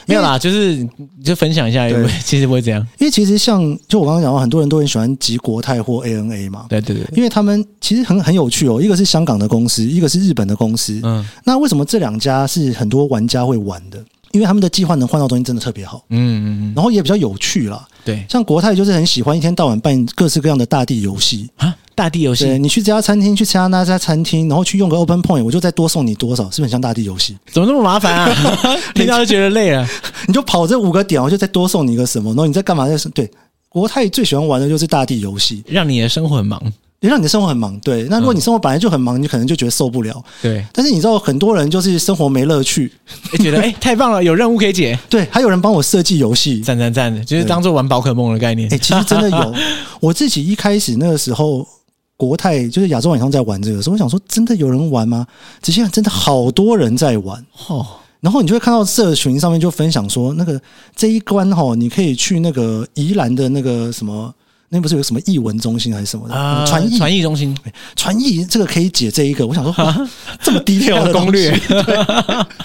[0.05, 0.87] 没有啦，就是
[1.23, 1.87] 就分享一下，
[2.23, 2.81] 其实不会这样。
[2.99, 6.65] 因为其实像就我刚刚讲到，很多人都很喜欢集国泰或 ANA 嘛。
[6.69, 7.05] 对对对。
[7.15, 10.99] 因为他们其实很很有趣哦，一个是香港的公司，一个是日本的公司。
[11.03, 11.23] 嗯。
[11.43, 14.03] 那为什么这两家是很多玩家会玩的？
[14.31, 16.03] 因为他们的计划能换到东西真的特别好。
[16.09, 16.73] 嗯嗯嗯。
[16.75, 17.85] 然后也比较有趣啦。
[18.07, 27.37] 对，像国泰就是很喜欢一天到晚办各式各样的大地游戏啊，大地游戏，你去这家餐厅，去其他那家餐厅，然后去用个 Open Point，我就再多送你多少，是不是很像大地游戏？
[27.51, 28.55] 怎么那么麻烦啊？
[28.95, 29.85] 听到就觉得累了，
[30.25, 32.29] 你就跑这五个点，我就再多送你一个什么？
[32.29, 32.87] 然后你在干嘛？
[32.87, 33.29] 在对，
[33.67, 36.61] 国泰最喜欢玩的就是大地游戏，让你的生活很忙。
[36.99, 38.07] 你让你的生活很忙，对。
[38.09, 40.65] 那如果你生活本来就很忙，你可能就觉得受不了，对。
[40.73, 42.91] 但是你知道，很多人就是生活没乐趣，
[43.33, 45.27] 欸、觉得哎、欸、太棒了，有任务可以解， 对。
[45.29, 48.67] 还有人帮我设计游戏，赞赞赞的，就是当做玩宝可梦的概念。
[48.69, 49.55] 哎、欸，其实真的有。
[50.01, 51.67] 我自己一开始那个时候，
[52.15, 55.27] 国泰就是亚洲晚上在玩这个时候，我想说，真的有人玩吗？
[55.61, 57.85] 仔细看，真的好多人在玩哦。
[58.21, 60.59] 然后你就会看到社群上面就分享说，那个
[60.95, 64.33] 这一关哈，你可以去那个宜兰的那个什么。
[64.69, 66.65] 那不是有什么译文中心还是什么的？
[66.67, 67.57] 传译传译中心，
[67.95, 69.47] 传译这个可以解这一个。
[69.47, 70.07] 我想说，
[70.41, 71.57] 这么低调的 攻略，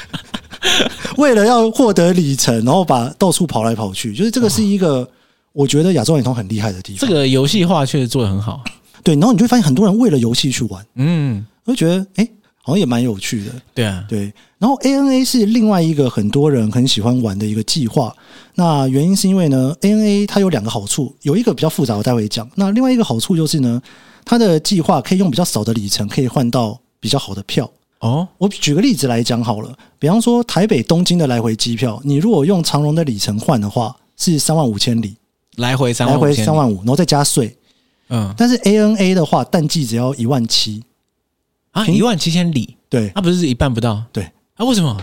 [1.17, 5.09] 为了要获得里程，然后把到处跑来跑去，就是这个是一个
[5.53, 7.09] 我觉得亚洲联通很厉害的地方。
[7.09, 8.62] 这个游戏化确实做得很好，
[9.05, 9.15] 对。
[9.15, 12.29] 然后你就会发现很多人为了游戏去玩，嗯，我就觉得哎。
[12.62, 14.33] 好像也蛮有趣的，对啊，对。
[14.59, 18.14] 然后 ANA 是另外一个很多人很喜欢玩的一个计划。
[18.55, 22.48] 那原因是因为呢，ANA 它有两个好处，有一个比较复杂，我待会讲。
[22.55, 23.83] 那另外一个好处就是呢，
[24.25, 27.68] 它的计划可以用比较少的里程，可以换到比较好的票。
[27.98, 35.16] 哦，我举个例子来讲好了，比方说台北东京的来回机票，你如果用长荣的里程换的话，是三万五千里，
[35.57, 37.57] 来回三来回三万五，然后再加税。
[38.09, 40.83] 嗯，但是 ANA 的话，淡季只要一万七
[41.72, 44.22] 啊，一万七千里，对，那、啊、不是一半不到，对，
[44.56, 44.96] 啊，为什么？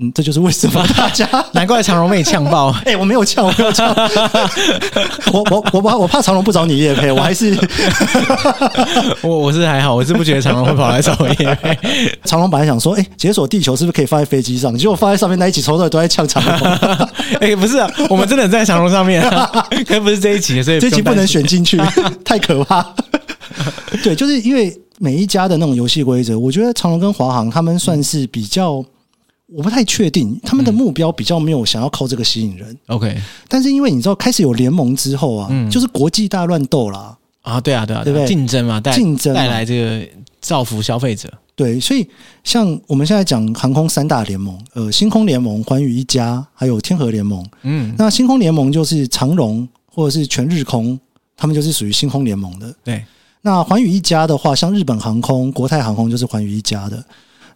[0.00, 2.70] 嗯，这就是为什么大家 难怪长荣被你呛爆。
[2.86, 3.88] 哎、欸，我没有呛，我没有呛，
[5.32, 7.58] 我我我怕我怕长荣不找你叶配，我还是
[9.22, 11.76] 我我是还好，我是不觉得长荣会跑来找我业配。
[12.22, 14.72] 长荣本来想说，哎、欸，解锁地球是不是可以放在飞机上？
[14.78, 16.78] 结果放在上面那一起抽到都在呛长荣。
[17.40, 19.46] 哎、欸，不是啊，我们真的在长荣上面、啊，
[19.84, 21.76] 可是不是这一集，所以这一期不能选进去，
[22.24, 22.94] 太可怕。
[24.02, 28.84] 对，就是因为每一家的那种游戏规则，我觉得长荣跟华航他们算是比较。
[29.50, 32.76] 我不太确定他们的目标比较没有想要靠这个吸引人。
[32.88, 33.16] OK，
[33.48, 37.16] 但是因为你知道开始有联盟之后啊，就是国际大乱斗啦。
[37.40, 38.28] 啊，对啊，对啊，对不对？
[38.28, 40.06] 竞争嘛，带竞争带来这个
[40.42, 41.32] 造福消费者。
[41.56, 42.06] 对，所以
[42.44, 47.42] 像我们现在讲航空三大联盟，呃，星空联盟、寰宇一家，还有天河联盟。
[47.62, 51.00] 嗯，那星空联盟就是长荣或者是全日空，
[51.38, 52.74] 他们就是属于星空联盟的。
[52.84, 53.02] 对，
[53.42, 57.02] 那寰宇一家的话，像日本航空、国泰航空就是寰宇一家的。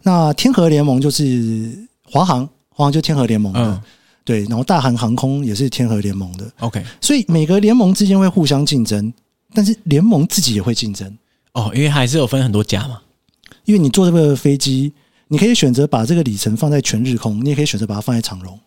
[0.01, 1.71] 那天河联盟就是
[2.03, 3.81] 华航，华航就天河联盟的，嗯、
[4.23, 4.43] 对。
[4.45, 6.49] 然后大韩航空也是天河联盟的。
[6.59, 9.13] OK，所以每个联盟之间会互相竞争，
[9.53, 11.17] 但是联盟自己也会竞争。
[11.53, 12.99] 哦，因为还是有分很多家嘛。
[13.65, 14.91] 因为你坐这个飞机，
[15.27, 18.59] 你可以选择把这个里程放在全日空，你也可以选择把它放在长荣。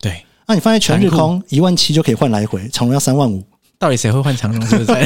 [0.00, 3.42] 对，那、啊、你放在全日空一万七就可以换来回，长荣要三万五。
[3.78, 4.60] 到底谁会换长荣？
[4.66, 4.86] 是不是？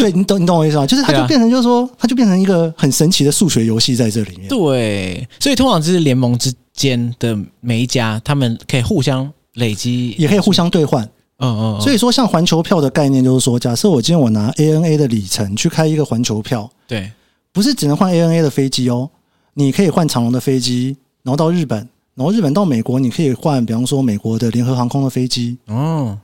[0.00, 0.86] 对，你懂你懂我意思吗？
[0.86, 4.46] 就是它就变成，就是说，它就变成一个很神奇的数学游戏在这里面。
[4.48, 11.02] 对，所以通常就是联盟之间的每一家，他们可以互相累积，也可以互相兑换。
[11.38, 11.80] 嗯嗯。
[11.80, 17.10] 所以说，像环球票的概念，就是说，假设我今天我拿 ANA 的里程去开一个环球票，对，
[17.52, 19.08] 不是只能换 ANA 的飞机哦，
[19.54, 21.78] 你可以换长龙的飞机，然后到日本，
[22.14, 25.56] 然后日本到美国，你可以换，比方说美国的联合航空的飞机。
[25.68, 26.18] 哦。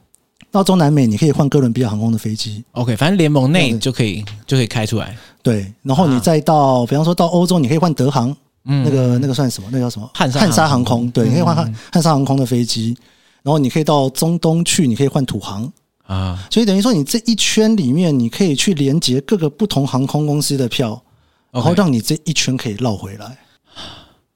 [0.51, 2.65] 到中南美，你可以换哥伦比亚航空的飞机。
[2.73, 5.17] OK，反正联盟内就可以就可以开出来。
[5.43, 8.35] 对，然后你再到，比方说到欧洲，你可以换德航，
[8.65, 9.69] 嗯，那个那个算什么？
[9.71, 10.11] 那个叫什么？
[10.15, 11.11] 汉汉莎航空。
[11.11, 12.97] 对，你可以换汉汉莎航空的飞机。
[13.43, 15.71] 然后你可以到中东去，你可以换土航
[16.07, 16.47] 啊。
[16.51, 21.01] 所以等于说，你这一圈里面，你可以去连接各个不同航空公司的票，
[21.51, 23.39] 然后让你这一圈可以绕回来。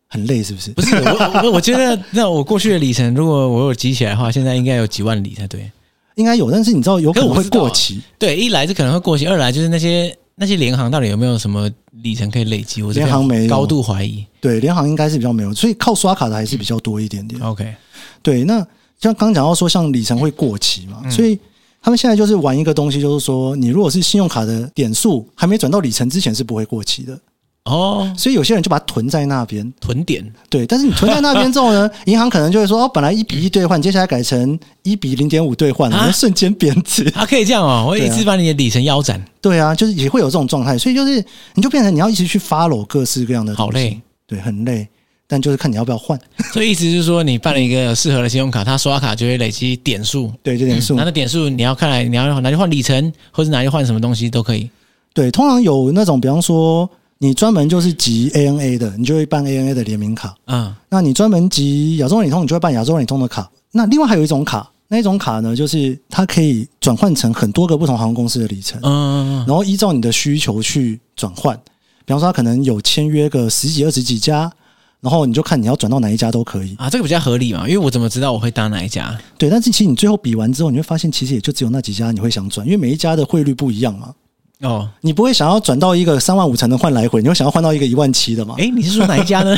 [0.09, 0.71] 很累是不是？
[0.73, 5.71] 不是，我我我觉得，那我过去的里程，如果我有积起来的话，现在应该有几万里才对。
[6.17, 8.01] 应该有，但是你知道有可能会过期。
[8.19, 11.71] 对，一来是可能会过期，二来就是那些那些联行到底有没有什么
[12.03, 12.83] 里程可以累积？
[12.83, 14.25] 我联行没有，高度怀疑。
[14.41, 17.41] 对，联行应该是比较没有，所以靠刷卡的还是比较多一点点。
[17.43, 17.75] OK，
[18.23, 18.57] 对，那
[19.01, 21.39] 像刚刚讲到说，像里程会过期嘛，所以
[21.81, 27.19] 他们现在就是玩一个东西，就是说，你如果是信用卡的点数还没转到里程之前是不会过期的。
[27.65, 30.25] 哦，所以有些人就把它囤在那边，囤点。
[30.51, 37.09] 对，但是你囤在那边之后呢， 银行可能就会说，哦，本来一比一兑换，接下来改成一比零点五兑换，然后瞬间贬值。
[37.15, 39.25] 啊，可以这样哦，我一直把你的里程腰斩。
[39.41, 44.89] 对啊，就是也会有这种状态，所以就是你就变成你要一直去 follow 各式各样的，好累，对，很累。
[45.29, 46.19] 但就是看你要不要换。
[46.53, 50.97] 所以意思就是说，你办了一个适合的信用卡，它刷卡就会累积点数，对，就点数。
[50.97, 54.69] 那点数你要看来你要拿去换里程，或者拿去换什么东西都可以。
[55.15, 56.91] 对，通常有那种，比方说。
[57.23, 60.35] 你专门就是集 ANA 的，你就会办 ANA 的联名卡。
[60.47, 63.49] 嗯，那你专门集亚洲万里通，你就会办亚洲万里通的卡。
[63.71, 68.81] 那另外还有一种卡，那一种卡呢，就是它可以转换成很多个不同航空公司的里程。
[68.83, 69.47] 嗯嗯嗯。
[69.47, 71.57] 然后依照你的需求去转换，
[72.05, 74.53] 比方说它可能有签约个十几、二十几家，
[75.01, 76.75] 然后你就看你要转到哪一家都可以。
[76.77, 79.17] 啊，这个比较合理嘛，因为我怎么知道我会搭哪一家？
[79.39, 84.13] 对，但是其实你最后比完之后，你会发现其实也就只有那几家你会想转，因为每一家的汇率不一样嘛。
[84.63, 88.55] 哦，你不会想要转到一个三万五才能换来回，你会想要换到一个一万七的吗？
[88.59, 89.57] 哎，你是说哪一家呢？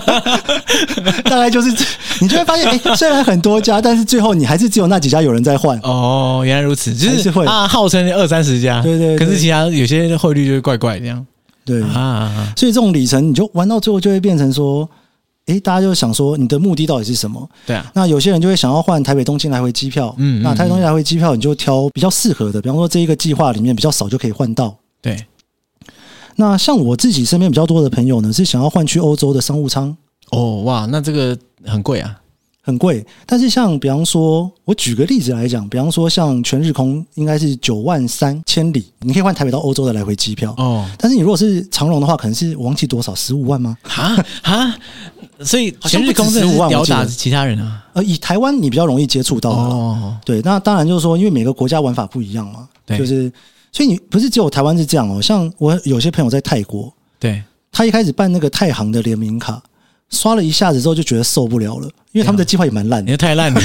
[1.24, 1.70] 大概就是
[2.20, 5.78] 你就会发现，哎，虽然很多家，但是最后你还是只有那几家有人在换。
[5.82, 11.26] 哦，原来如此，就是会啊，号称二三十家，对对，可是其他有些汇率就是怪怪这样。
[11.64, 14.88] 对啊，所以这种里程你就玩到最后就会变成说。
[15.46, 17.48] 诶，大家就想说你的目的到底是什么？
[17.66, 24.76] 对啊，那有些人就会想要换台北东京来回机票，嗯，那台北东京来回机票你就挑比较适合的，比方说这一个计划里面比较少就可以换到。
[25.00, 25.24] 对，
[26.34, 29.96] 那像我自己身边比较多的朋友呢，是想要换去欧洲的商务舱。
[30.30, 32.20] 哦，哇，那这个很贵啊。
[32.66, 40.84] 很贵，但是像比方说，我举个例子来讲，比方说像全日空应该是九万三千里，你可以换台北到欧洲的来回机票哦。
[40.98, 43.78] 但是你如果是长荣的话，可能是我忘记多少十五万吗？
[43.84, 44.76] 啊啊！
[45.44, 47.86] 所以全日空十五万吊打其他人啊。
[47.92, 50.16] 呃，以台湾你比较容易接触到的哦。
[50.24, 52.68] 对，那当然就是说，因为每个国家玩法不一样嘛。
[52.84, 53.32] 对，就是
[53.70, 55.22] 所以你不是只有台湾是这样哦。
[55.22, 59.62] 像我有些朋友在泰国，对，他一开始办那个泰航的联名卡。
[60.10, 63.60] 刷了一下子之后就觉得受不了了，因为他们的计划也蛮烂的，你太烂了，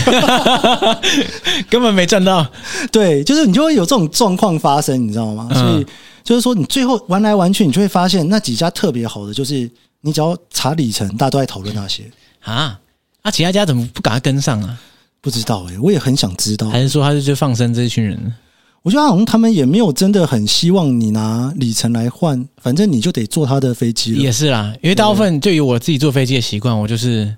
[1.70, 2.46] 根本没赚到。
[2.92, 5.50] 对，就是你就会有这种状况发生，你知道吗？
[5.54, 5.86] 所以
[6.24, 9.70] 就是说，你最后玩来玩去，你就会发现那几家特别好的，就是
[10.02, 12.04] 你只要查里程，大家都在讨论那些
[12.42, 12.80] 啊。
[13.24, 14.78] 那其他家怎么不赶快跟上啊？
[15.22, 16.68] 不知道哎、欸，我也很想知道。
[16.70, 18.34] 还是说他是就放生这一群人？
[18.84, 24.17] 我觉得好像他们也没有真的很希望你拿里程来换，反正你就得坐他的飞机了。
[24.17, 27.36] 也是啦，因为大部分对于我自己坐飞机的习惯，我就是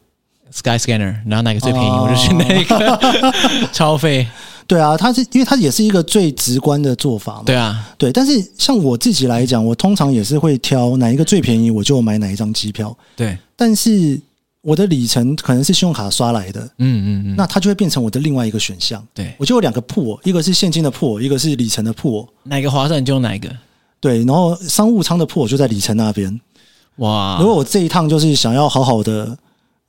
[0.51, 3.33] Sky Scanner，然后哪个最便宜，我就选那个
[3.73, 4.25] 超费。
[4.65, 7.43] 对啊，它是因为它也是一个最直观的做法嘛。
[7.45, 8.11] 对啊，对。
[8.13, 12.95] 但是像我自己来讲，我通常也是会挑哪一个最便宜，我就买哪一张机票。
[13.15, 14.19] 对，但是。
[14.63, 19.05] 我的里程可能是信用卡刷来的，嗯嗯嗯，那它就会变成我的另外一个选项。
[19.13, 22.25] 对，我就有两个 pool，一个是现金的 pool，一个是里程的 pool。
[22.43, 23.53] 哪个划算你就用哪一个。
[23.99, 26.39] 对，然后商务舱的 pool 就在里程那边。
[26.97, 27.37] 哇！
[27.41, 29.37] 如果我这一趟就是想要好好的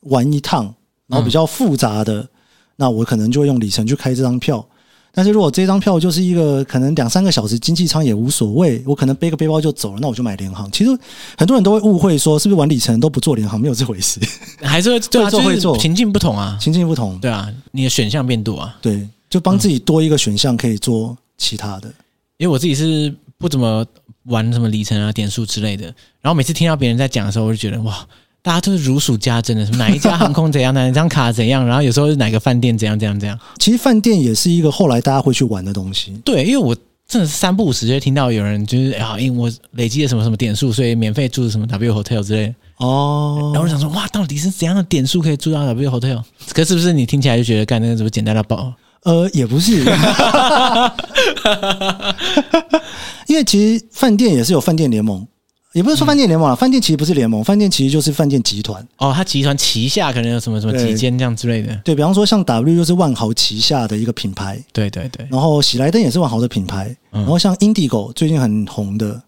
[0.01, 0.75] 玩一趟，
[1.07, 2.29] 然后比较复杂的，嗯、
[2.77, 4.67] 那我可能就会用里程去开这张票。
[5.15, 10.69] 但是如果这张票就是一个可能两三个小时经济舱也无所谓，我可能背个背包就走了，那我就买联航。
[10.73, 10.91] 其实
[11.39, 13.61] 很多人都会误会说，是不是玩里程都不做联航？
[13.61, 14.19] 没有这回事，
[14.61, 15.79] 还是会做会做会做。
[15.79, 21.89] 情境不同啊，情境不同，对啊，你的选项变多啊，对，就帮自己多一个选项可以做其他的。
[22.39, 23.87] 因为我自己是不怎么
[24.25, 25.85] 玩什么里程啊、点数之类的，
[26.21, 28.05] 然后每次听到别人在讲的时候，我就觉得哇。
[28.45, 33.41] 大家都是如数家珍的，什么哪一家航空怎样，哪一张卡怎样，然后有时候是哪个饭店怎样怎样怎样。
[33.59, 36.13] 其实饭店也是一个后来大家会去玩的东西。
[36.23, 36.77] 对，因为我
[37.09, 42.55] 真的是三不五时就听到有人就是啊，因为我累积了什么什么点数，所以免费住什么 W Hotel 之类的。
[42.77, 43.51] 哦。
[43.55, 46.23] 然后我想说，哇，到底是怎样的点数可以住到 W Hotel？
[46.53, 48.75] 可是不是你听起来就觉得干那个什么简单到爆？
[49.05, 49.83] 呃，也不是。
[53.27, 55.27] 因为其实饭店也是有饭店联盟。
[55.75, 58.81] 也不是说饭店联盟啊，饭店其实不是联盟，饭店其实就是饭店集团。
[58.99, 61.75] 哦，它集团旗下可能有什么什么几间这样之类的。
[61.85, 64.57] 对，比方说像 W 就是万豪旗下的一个品牌。
[64.73, 65.27] 对对对。
[65.29, 66.97] 然后喜来登也是万豪的品牌。
[67.11, 69.21] 然后像 Indigo 最近很红的，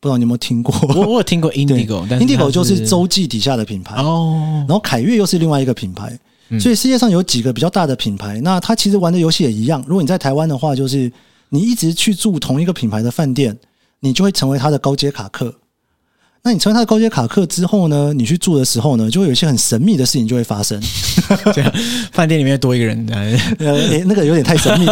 [0.00, 0.74] 不知道你有没有听过？
[0.88, 3.96] 我我有听过 Indigo，但 Indigo 就是洲际底下的品牌。
[4.02, 4.64] 哦。
[4.66, 6.18] 然后凯悦又是另外一个品牌。
[6.58, 9.84] 所以世界上有几个比较大的品牌，那它其实玩的游戏也一样。
[9.86, 11.12] 如果你在台湾的话，就是
[11.50, 13.56] 你一直去住同一个品牌的饭店，
[14.00, 15.54] 你就会成为它的高阶卡客。
[16.42, 18.14] 那你成为他的高阶卡客之后呢？
[18.14, 20.80] 你去住的时候呢，就会有一些很神秘的事情就会发生。
[21.52, 21.72] 这样，
[22.12, 23.06] 饭店里面多一个人，
[23.58, 24.86] 呃，诶，那个有点太神秘。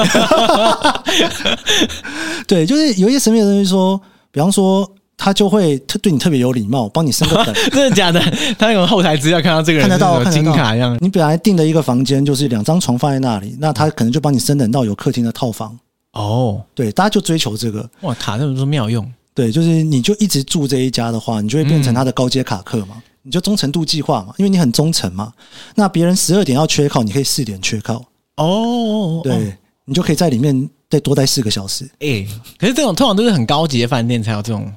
[2.47, 3.99] 对，就是有一些神秘的东西，说，
[4.31, 7.55] 比方说，他就会特对你特别有礼貌，帮你升个 等。
[7.71, 8.21] 真的假的？
[8.59, 10.99] 他用后台资料看到这个人，看得到金卡一样。
[11.01, 15.79] 你本来订的一个房间就是两张床放在那里，那他可能就帮你升等到有客厅的套房。
[16.13, 17.89] 哦，对，大家就追求这个。
[18.03, 19.11] 哇，卡这么多妙用。
[19.39, 25.33] 对，就是你就一直住这一家的话，你就会变成他的高阶卡客嘛，你就忠诚度计划嘛，因为你很忠诚嘛。
[25.77, 29.21] 那别人十二点要缺靠，你可以四点缺靠哦。
[29.23, 31.89] 对，你就可以在里面再多待四个小时。
[32.01, 32.27] 哎，
[32.59, 34.69] 可是这种通常都是很高级的饭店才有这种，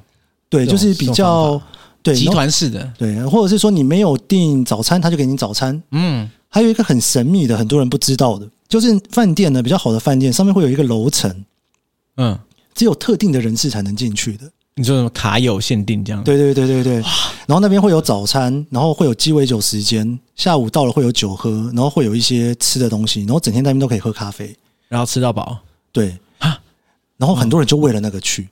[0.48, 1.60] 对，就是比较
[2.00, 5.82] 对集团式的，对，或者是说你没有订早餐，他就给你早餐。
[5.90, 11.44] 嗯，还有一个很神秘的，很多人不知道的，就是饭店呢，比较好的饭店上面会有一个楼层，
[12.18, 12.38] 嗯。
[12.74, 14.50] 只有特定的人士才能进去的。
[14.74, 16.24] 你说什么卡友限定这样？
[16.24, 16.94] 对对对对对。
[17.46, 24.56] 然后那边会有早餐，然后会有鸡尾酒时间，下午到了会有酒喝，然后会有一些吃的东西，然后整天那边都可以喝咖啡，
[24.88, 25.58] 然后吃到饱。
[25.92, 26.58] 对啊，
[27.18, 28.48] 然后很多人就为了那个去。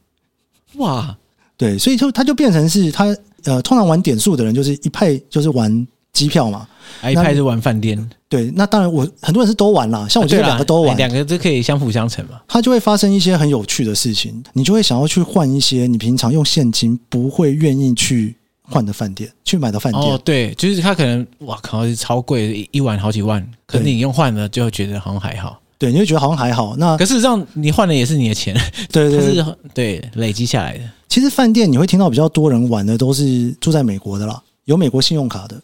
[0.75, 1.17] 哇，
[1.57, 3.07] 对，所以就他就变成是他
[3.45, 5.87] 呃，通常玩点数的人就是一派就是玩
[6.21, 6.67] 机票嘛，
[7.11, 8.11] 一派是玩饭店。
[8.29, 12.41] 对，那当然，我很多人是都玩啦，像我觉得两个都玩，两个都可以相辅相成嘛。
[12.47, 20.03] 它就会发生一些很有趣的事情，你就会想要去换一些你平常用现金不会愿意去换的饭店，去买的饭店。
[20.05, 25.59] 哦，对，就是它可能哇靠，是超贵，一晚好几万，可是你用换了就会觉得好像还好。
[25.77, 26.77] 对，你会觉得好像还好。
[26.77, 28.55] 那可是这样，你换的也是你的钱，
[28.93, 30.85] 对 对对，是对累积下来的。
[31.09, 35.63] 其实饭店你会听到比较多人玩的都是住在美国的啦，有美国信用卡的哦。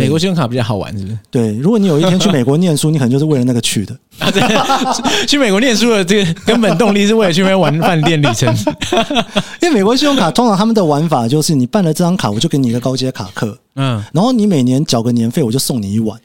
[0.00, 1.18] 美国信用卡比较好玩，是不是？
[1.30, 3.96] 对，如果你有一天去美国念书，你可能就是为了那个去的。
[4.18, 4.42] 啊，对，
[5.26, 8.54] 去美国念书的这个根本动力是为了去那边玩饭店里程。
[9.62, 16.18] 因为美国信用卡通常他们的玩法就是，你办了这张卡，我就给你一个高阶卡客，嗯，然后你每年缴个年费，我就送你一碗。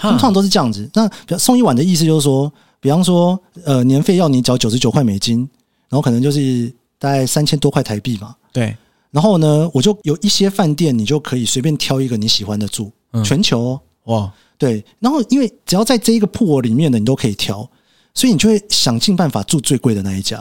[0.00, 0.90] 通常都是这样子。
[0.94, 5.48] 那送一碗的意思就是说，比方说，呃，年费要你缴九十九块美金，
[5.88, 8.34] 然后可能就是大概三千多块台币嘛。
[8.52, 8.74] 对。
[9.12, 14.84] 然后呢，我就有一些饭店，你就可以随便挑一个你喜欢的住，嗯、全球哦，哇，对。
[14.98, 17.68] 然后因为只要在这一个 pool 里面的，你都可以挑。
[18.14, 20.38] 所以你就会想尽办法住最贵的那一家。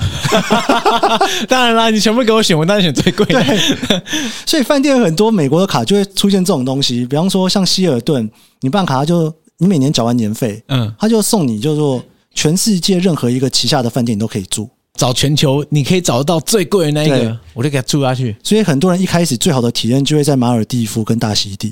[1.47, 3.41] 当然啦，你全部给我选，我当然选最贵的。
[3.41, 4.01] 对，
[4.45, 12.03] 所以饭店很多美国的卡就会出现这种东西，比方说像希尔顿，你办卡就你每年缴完年费，嗯，他就送你，就是说
[12.33, 18.35] 全世界任何一个旗下的饭店你都可以住，找全球你可以找得到最贵的那一个，我就给他住下去。
[18.43, 21.69] 所以很多人一开始最好的体验就会在马尔地夫跟大溪地，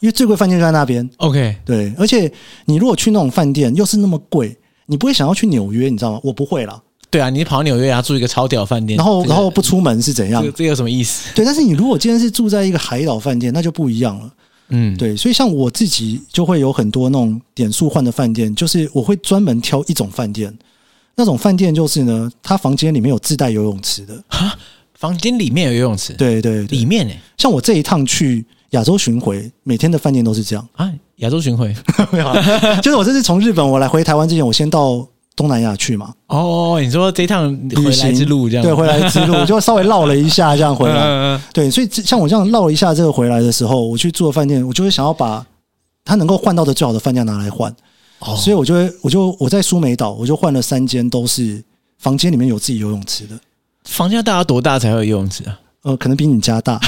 [0.00, 1.08] 因为最贵饭店就在那边。
[1.18, 2.30] OK，对，而且
[2.64, 4.56] 你如果去那种饭店又是那么贵。
[4.88, 6.20] 你不会想要去纽约，你知道吗？
[6.22, 6.80] 我不会啦。
[7.10, 10.40] 对啊，你跑纽约啊，住一个超屌饭店，然后然后不出门是怎样？
[10.40, 11.34] 这个这有什么意思？
[11.34, 14.30] 对，但是你如果今天是住在一个海岛饭店，那就不一样了。
[14.68, 20.56] 嗯，对，所以像我自己就会有很多那种点数换的饭店，就是我会专门挑一种饭店，
[21.16, 24.22] 那种饭店就是呢，它房间里面有自带游泳池的。
[24.28, 24.54] 哈，
[24.94, 26.12] 房间里面有游泳池？
[26.12, 27.20] 对对，对，里面呢、欸？
[27.38, 30.92] 像我这一趟去亚洲巡回，每天的饭店都是这样啊。
[31.16, 31.74] 亚洲巡回
[32.12, 32.32] 没有，
[32.82, 36.12] 就是我这次从日本我来回台湾之前，我先到东南亚去嘛。
[36.26, 38.62] 哦，你说这一趟回来之路这样？
[38.62, 41.40] 对，回来之路 就稍微绕了一下，这样回来。
[41.54, 45.42] 对，所以像我这样绕了一下这个回来的时候，我去住的饭店，我就会想要把
[46.04, 47.74] 他能够换到的最好的饭店拿来换。
[48.20, 51.62] 哦，所以我就会，我就我在苏梅岛，我就换了三间，都是
[51.98, 53.38] 房间里面有自己游泳池的。
[53.84, 55.58] 房间大概多大才会有游泳池啊？
[55.82, 56.80] 呃，可能比你家大，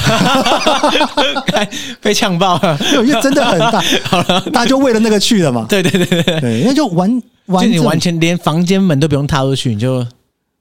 [2.03, 2.77] 被呛爆了，
[3.07, 3.81] 因为真的很大。
[4.03, 5.67] 好了，大家就为了那个去的嘛。
[5.69, 10.05] 对对对对，对，因为就完完，就你完全连房间门都不用踏出去，你就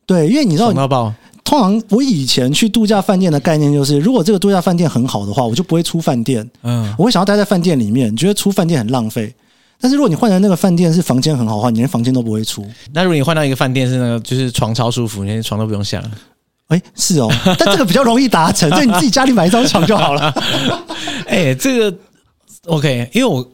[0.05, 0.71] 对，因为你知道，
[1.43, 6.47] 通常我以前去度假饭店的概念就是，如果这个度假饭店很好的话，我就不会出饭店。
[6.61, 9.33] 嗯，我会想要待在饭店里面，觉得出饭店很浪费。
[9.79, 12.65] 但是如果你换成那个饭店是房间很好的话，你连房间都不会出。
[12.93, 16.11] 那如果你换到一个饭店是那个就是床超舒服，你连床都不用下了。
[16.67, 20.33] 哎，是哦，但这个比较容易达成，就你自己家里买一张床就好了。
[21.27, 21.97] 哎，这个
[22.65, 23.49] OK，因为我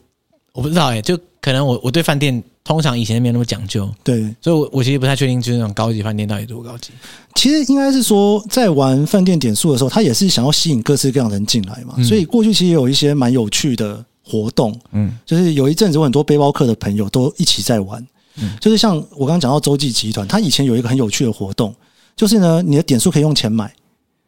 [0.53, 6.89] 我不知道哎，就可能我我对饭店通常以前没有那么讲究，对，所以我我其实不太确定，就是那种高级饭店到底多高级。
[7.35, 18.05] 其实应该是说，在玩饭店点数的时候，他也是想要吸引各式各样的人进来嘛，嗯、所以过去其实有一些蛮有趣的活动，嗯，就是有一阵子我很多背包客的朋友都一起在玩，
[18.41, 21.73] 嗯，就是像我刚刚讲到洲际集团，他以前有一个很有趣的活动。
[22.15, 23.73] 就是呢，你的点数可以用钱买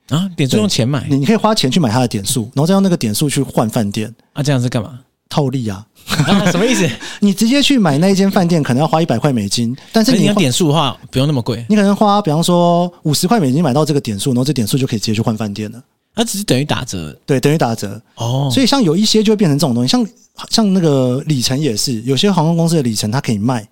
[0.10, 5.02] 啊，点数用钱买，你你可以花钱去买他的点数，然后再用那个点数去换饭店啊，这样是干嘛？
[5.30, 5.86] 套利啊？
[6.08, 6.90] 啊什么意思？
[7.22, 15.80] 你直接去买那一间饭店，可能要花一百块美金，但是你，你要点数的话，不用那么贵，你可能花，比方说五十块美金买到这个点数，然后这点数就可以直接去换饭店了。
[16.16, 18.50] 它只是等于打折，对，等于打折哦。
[18.52, 20.08] 所以像有一些就会变成这种东西，像
[20.50, 23.68] 像那个里程也是，有些航空公司的里程它可以卖，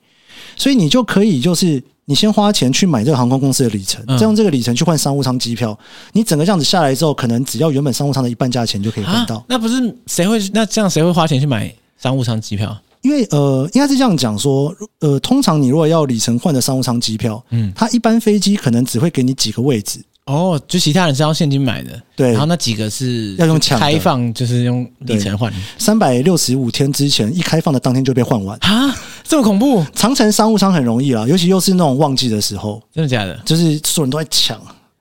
[0.56, 1.82] 所以你就可以就是。
[2.06, 5.80] 你先花钱去买这个航空公司的里程，再用这个里程去换商务舱机票，
[6.12, 9.42] 你整个这样子下来之后，可能只要原本商务舱的一半价钱就可以换到。
[9.48, 9.76] 那不是
[10.08, 10.38] 谁会？
[10.52, 12.78] 那这样谁会花钱去买商务舱机票？
[13.04, 20.04] 因为呃，应该是这样讲说，呃，通常你如果要里程换的商务舱机票，嗯，它一般飞机可能只会给你几个位置。
[20.26, 25.52] 哦，就其他人是要现金买的，对，然后那几个是要用抢开放，就是用里程换。
[25.78, 29.86] 三百六十五天之前一开放的当天就被换完啊，这么恐怖！
[29.94, 33.38] 长城商务舱很容易啦，尤其又是那种旺季的时候，真的假的？
[33.44, 34.58] 就是所有人都在抢。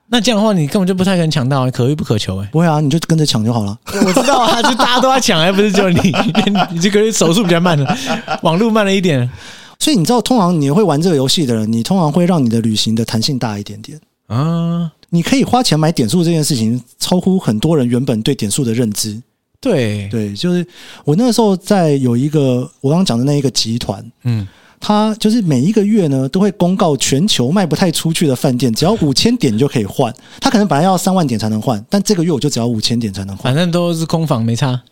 [0.08, 2.48] 那这样的话，你根本就不太可能抢到，可遇不可求哎。
[2.50, 3.78] 不会啊，你就跟着抢就好了。
[4.04, 6.12] 我知道啊，就大家都在抢，而不是就你？
[6.72, 7.96] 你这个手速比较慢了，
[8.42, 9.30] 网路慢了一点。
[9.78, 14.90] 所以你知道，通常你会玩这个游戏的人，你通常会让你的旅行的弹性大一点点啊。
[15.14, 19.20] 你可以花钱买点数这件事情，超乎很多人原本对点数的认知。
[19.60, 20.66] 对对，就是
[21.04, 24.48] 我那个时候在有一个我刚刚讲的那一个集团，嗯，
[24.80, 30.12] 他就是每一个月呢都会公告全球卖不太出去的饭店，只要五千点就可以换。
[30.40, 34.82] 他可能本来要三万点才能换，但这个月我就只要五千点才能换，反正都是空房没差。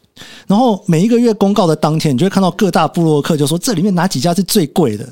[0.47, 5.09] 然后每一个月公告的当天，你就会看到各大部落客就说这里面哪几家是最贵的，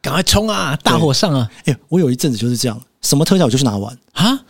[0.00, 1.48] 赶快冲啊，大火上啊！
[1.66, 2.80] 哎，我有一阵子就是这样。
[3.06, 4.38] 什么特价我就去拿完啊！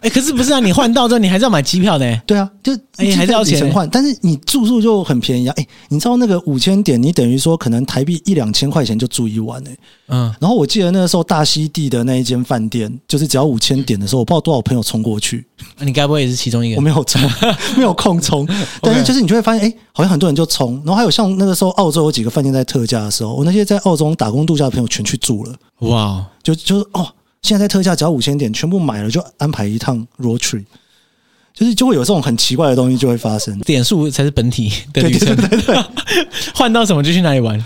[0.00, 0.60] 哎，可是不是啊？
[0.60, 2.22] 你换到之后，你还是要买机票的。
[2.24, 3.88] 对啊，就哎，还是要钱换。
[3.90, 5.54] 但是你住宿就很便宜啊！
[5.58, 9.76] 哎，你知道那个五千点，你等于说可能台币一两千块钱就住一晚哎。
[10.06, 10.32] 嗯。
[10.38, 15.44] 然后我记得那个时候大溪地的那一间饭店，就是只要五千点的时候，我不知道多少朋友冲过去。
[15.80, 16.76] 你该不会也是其中一个？
[16.78, 17.20] 我没有冲，
[17.76, 18.46] 没有空冲。
[18.80, 20.76] 但是就是你就会发现，哎，好像很多人就冲。
[20.84, 25.52] 然后还有像那个时候澳洲有几个饭店在特价的时候，我那些在澳洲打工度假的朋友全去住了。
[25.80, 26.24] 哇！
[26.40, 27.08] 就就是哦。
[27.42, 30.64] 现在在特价只要五千点，全部买了就安排一趟 road trip，
[31.54, 33.58] 就是就会有这种很奇怪的东西就会发生。
[33.60, 35.84] 点数才是本体 的旅程，对对对，
[36.54, 37.56] 换到什么就去哪里玩。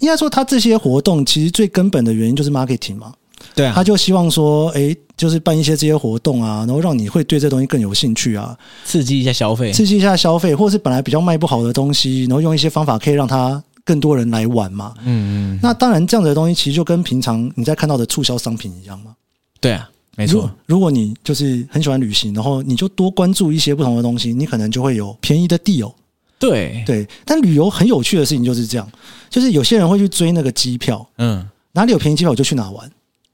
[0.00, 3.12] 应该说，他这些活动其实最根本的原因就是 marketing 嘛。
[3.54, 13.62] 对啊，他就希望说，哎，就是办一些这些活动啊，然后让你会对这东西更有兴趣啊，刺激一下消费，刺激一下消费，或者是本来比较卖不好的东西，然后用一些方法可以让它。
[13.84, 14.92] 更多人来玩嘛。
[15.02, 15.60] 嗯嗯。
[15.62, 19.12] 那当然，这样子的东西其实就跟平常你在看到的促销商品一样嘛。
[19.60, 20.50] 对啊，没错。
[20.66, 25.92] 如果你就是很喜欢旅行，然后你就多关注一些不同的东西，你可能就会有便宜的 deal。
[26.38, 27.06] 对对。
[27.24, 28.88] 但旅游很有趣的事情就是这样，
[29.28, 32.90] 就是有些人会去追那个机票，嗯，哪里有便宜机票我就去哪玩。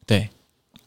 [0.06, 0.28] 对。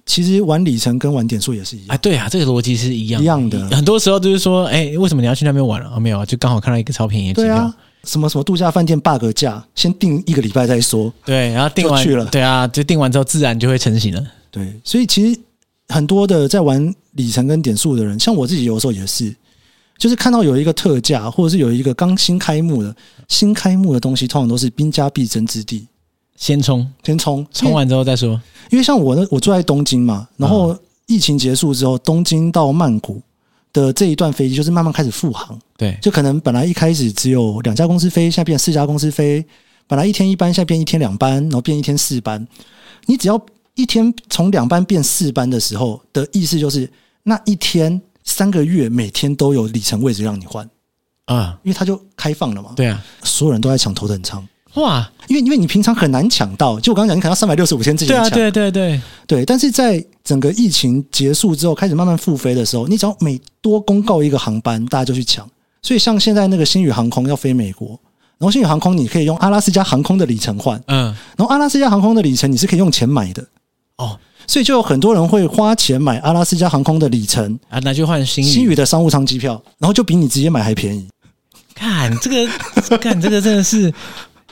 [0.06, 3.68] 其实玩里程跟玩点数也是一样啊，对啊，这个逻辑是一样一样的。
[3.72, 5.92] 很多时候就是说，哎，为什么你要去那边玩了？
[5.94, 7.58] 哦，没有啊，就刚好看到一个超便宜的机票。
[7.58, 7.76] 对啊，
[8.06, 11.14] 什么什么度假饭店 bug 价，先订一个礼拜再说。
[11.26, 14.26] 对，然后订完去了，对啊，就订完之后自然就会成型了。
[14.58, 15.40] 对，所以其实
[15.90, 19.34] 很多的在玩里程跟点数的人，像我自己有时候也是，
[19.98, 22.96] 就是看到有一个特价，或者是有一个刚新开幕的
[23.28, 25.88] 新开幕的东西，通常都是兵家必争之地。
[26.36, 28.40] 先冲，先冲，冲完之后再说。
[28.70, 30.78] 因为像我呢，我住在东京嘛，然后
[31.08, 33.20] 疫情结束之后，东京到曼谷
[33.74, 35.60] 的这一段飞机就是慢慢开始复航。
[35.76, 39.44] 对，就可能本来一开始只有两家公司飞，现在变四家公司飞。
[39.88, 42.46] 本来一天一班，现在变一天两班，然后变一天四班。
[43.08, 43.42] 你只要
[43.78, 46.92] 一天从两班变四班的时候的意思就是，
[47.24, 50.70] 那一天三个月每天都有里程位置让你换
[51.26, 52.72] 啊，因为它就开放了嘛。
[52.76, 54.46] 对啊，所有人都在抢头等舱。
[54.74, 58.30] 哇，因为因为你平常很难抢到，就我刚刚讲，你可能要三百六十五天之前抢。
[58.30, 59.46] 对啊，对对对对。
[59.46, 65.50] 但是在整个疫情结束之后，开始慢慢复飞的时候，你只要每多公告一个航班，大家就去抢。
[65.82, 67.90] 所以像现在那个星宇航空要飞美国，
[68.38, 71.06] 然后星宇航空你可以用阿拉斯加航空的里程换，嗯，
[71.38, 73.44] 然后阿拉斯加航空的里程你是可以用钱买的
[73.98, 81.08] 哦，所以就有很多人会花钱买阿拉斯加航空的里程啊，拿去换星宇星宇的商务舱机票，然后就比你直接买还便宜。
[81.76, 83.94] 看这个，看这个真的是。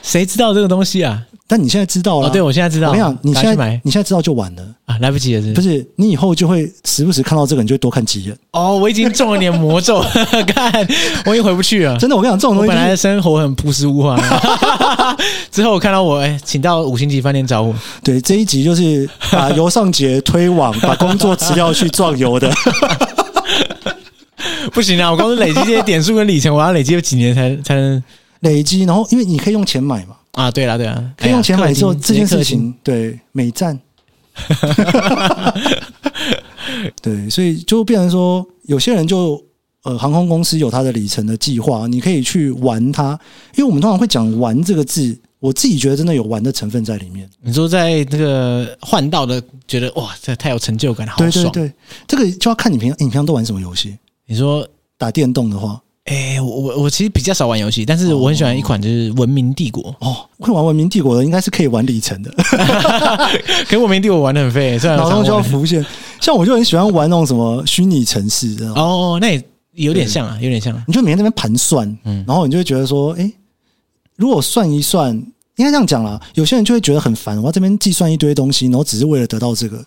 [0.02, 1.20] 谁知道这个东西啊？
[1.48, 2.26] 但你现在知道了。
[2.26, 2.88] 哦，对，我现在知道。
[2.88, 5.68] 我跟你讲，你现在买，你现在知道就晚了啊，来不及了是不是？
[5.68, 8.36] 不是，你以后就会时不时看到这个，你就会多看几眼。
[8.50, 10.02] 哦，我已经中了你的魔咒，
[10.48, 10.72] 看
[11.24, 11.96] 我已经回不去了。
[11.98, 14.18] 真的，我跟你讲，这种东西，本来的生活很朴实无华，
[15.52, 17.72] 之后我看到我，哎，请到五星级饭店找我。
[18.02, 22.52] 对，这一集就是把尤尚杰推往把工作辞掉去壮游的。
[24.72, 28.02] 不行啊，我光是累积这些点数跟里程，我要累积有几年才才能。
[28.40, 30.14] 累积，然后因为你可以用钱买嘛。
[30.36, 33.80] 啊，对了，对了，可以用钱买之后，这件事情对美赞。
[37.00, 39.42] 对，所以就变成说，有些人就
[39.84, 43.18] 呃，航空公司有他的里程的计划，你可以去玩它。
[43.54, 47.26] 因为我们通常会讲“玩”这个字，我自己觉得真的有玩的成分在里面。
[47.40, 51.50] 你说在这个换道的，觉得哇，这太有成就感，好爽。
[51.50, 51.72] 对对对，
[52.06, 53.96] 这个就要看你平常，你平常都玩什么游戏。
[54.26, 54.68] 你说
[54.98, 55.80] 打电动的话。
[56.06, 60.16] 哎，我我我其实比较少玩游戏，但是我很喜欢一款就是《文明帝国》哦。
[60.38, 62.30] 会玩《文明帝国》的应该是可以玩里程的，
[63.66, 65.84] 可是《文明帝国》玩的很废，虽然脑中就要浮现。
[66.20, 69.42] 像我就很喜欢玩那种什么虚拟城市的哦，那也
[69.74, 70.72] 有点像啊，有点像。
[70.74, 73.28] 啊你就每天在那边盘算，嗯，然后你就会觉得说，哎，
[74.14, 75.12] 如果算一算，
[75.56, 76.20] 应该这样讲啦。
[76.34, 79.84] 有些人就会觉得很烦，我要这边计算一堆东西，然后只是为了得到这个。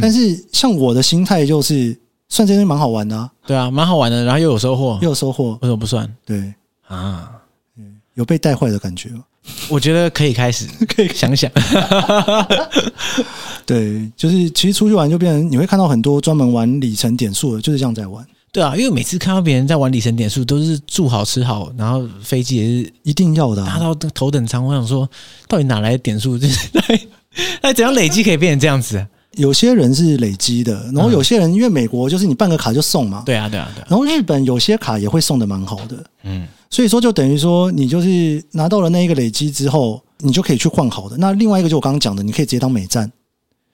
[0.00, 1.94] 但是像我的心态就是。
[2.28, 6.08] 算这些蛮好玩的，啊，对啊，蛮好玩的，然后又有收获，又有收获，为什么不算？
[6.26, 6.52] 对
[6.86, 7.30] 啊，
[8.14, 9.10] 有被带坏的感觉。
[9.70, 11.50] 我觉得可以开始， 可以想想。
[13.64, 18.24] 对，就是其实出去玩就变成你会看到很多专门玩里程点数的，就是这样在玩。
[18.52, 24.64] 对啊，因为每次看到别人在玩里程点数，都是住好吃好，然后飞机也是一定要的，搭到头等舱。
[24.64, 25.08] 我想说，
[25.46, 26.38] 到底哪来的点数？
[26.38, 26.68] 就是
[27.62, 29.06] 那怎样累积可以变成这样子？
[29.38, 33.82] 有些人是累积的，然后有些人因为美国就是你办个卡就送嘛，对啊对啊对。
[33.88, 41.16] 然后日本有些卡也会送的蛮好的，嗯，所以说就等于说你就是拿到了那一个累积之后，你就可以去换好的。
[41.16, 43.10] 那另外一个就我刚刚讲的，你可以直接当美站，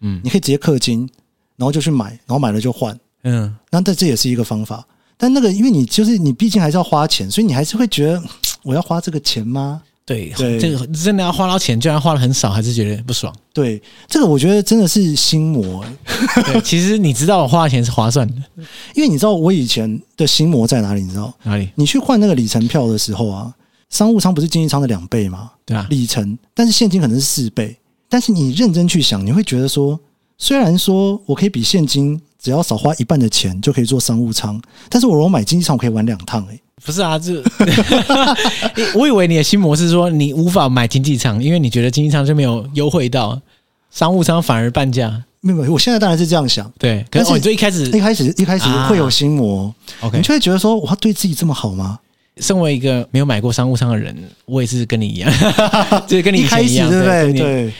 [0.01, 1.09] 嗯，你可以直接氪金，
[1.57, 4.87] 然后就去买，然后买了就换，嗯，那这这也是一个方法。
[5.17, 8.23] 但那个因为你就是你毕竟还是要花钱，所以你还是会觉得
[8.63, 9.81] 我要花这个钱吗？
[10.07, 13.35] 对，对，这个真的要花到钱，居然花的很少，还是觉得不爽。
[13.55, 15.83] 对，这个我觉得真的是心魔。
[16.45, 18.35] 对， 其实你知道我花的钱是划算的，
[18.95, 21.03] 因为你知道我以前的心魔在哪里？
[21.03, 21.71] 你知道哪里？
[21.77, 23.51] 你去换那个里程票的时候啊，
[23.89, 25.53] 商务舱不是经济舱的两倍吗？
[25.65, 27.75] 对啊，里程，但是现金可能是四倍。
[28.07, 29.99] 但是你认真去想，你会觉得说，
[30.37, 36.61] 虽然说我可以比现金只要少花一半的钱就可以坐商务舱，但是我如果买经济舱，我可以玩两趟诶。
[36.85, 37.43] 不是啊，这
[38.97, 43.41] 我以为你的新模式说你无法买经济舱，因为你觉得经济舱就没有优惠到，
[43.91, 45.23] 商务舱反而半价。
[45.41, 46.71] 没有，我现在当然是这样想。
[46.79, 51.99] 对，可是你最一开始一开始一开始会有心魔，OK，你就会觉得说我要对自己这么好吗？
[52.39, 54.17] 身为一个没有买过商务舱的人，
[54.47, 55.31] 我也是跟你一样，
[56.09, 57.33] 就是跟你以前一样，对不对？
[57.35, 57.73] 对，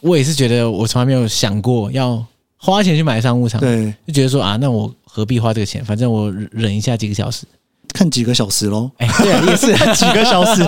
[0.00, 2.22] 我也是觉得我从来没有想过要
[2.58, 5.82] 花钱去买商务舱，对，就觉得说啊，那我何必花这个钱？
[5.84, 7.46] 反正我忍一下几个小时。
[7.92, 8.90] 看几个小时喽？
[8.98, 10.64] 哎，对啊，也是 几个小时。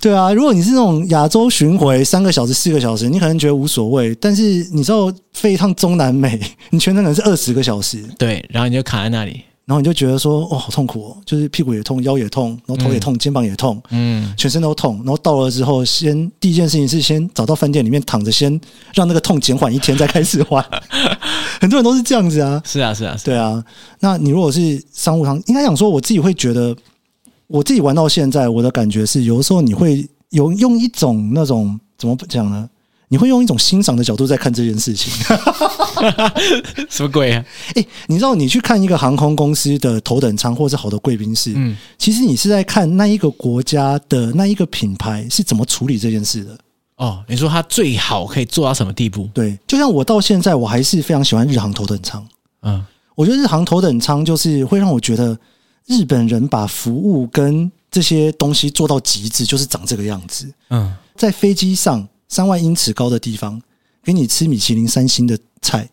[0.00, 4.14] 对啊，如果你是那种亚洲巡回三个小时、四个小时，你可能觉得无所谓。
[4.14, 4.42] 但是
[4.72, 6.40] 你知道飞一趟中南美，
[6.70, 8.02] 你全程可能是二十个小时。
[8.18, 9.42] 对，然后你就卡在那里。
[9.66, 14.96] 然后你就觉得说，哦，好痛苦哦，就是屁股也痛，腰也痛，然后头也痛，嗯、肩膀也痛，嗯，全身都痛。
[15.04, 18.60] 然后到了之后，先第一件事情是先找到饭店里面躺着，先
[18.94, 20.64] 让那个痛减缓一天，再开始玩。
[21.60, 23.62] 很多人都是这样子啊，是啊，是啊，是啊，对啊。
[24.00, 26.74] 那你如果是商务舱，应该想说，我自己会觉得，
[27.46, 32.68] 我自己玩到现在，我的感觉是，有的时候你会有用一种那种怎么讲呢？
[33.12, 35.12] 你会用一种欣赏的角度在看这件事情，
[36.88, 37.44] 什么鬼啊？
[37.74, 46.56] 哎、欸，你知道你去看一个航空公司的头等舱或者是好的贵宾室，嗯，其实你是在看那一个国家的那一个品牌是怎么处理这件事的。
[47.00, 49.28] 哦，你说它最好可以做到什么地步？
[49.32, 52.26] 对，就像我到现在我还是非常喜欢日航头等舱。
[52.62, 52.84] 嗯，
[53.14, 55.36] 我觉得日航头等舱就是会让我觉得
[55.86, 60.52] 日本人把服务跟这些东西做到极致，就是长这个样子。
[60.68, 62.06] 嗯，在飞机上。
[62.32, 63.60] 三万英尺高的地方，
[64.04, 65.90] 给你吃米其林三星的菜，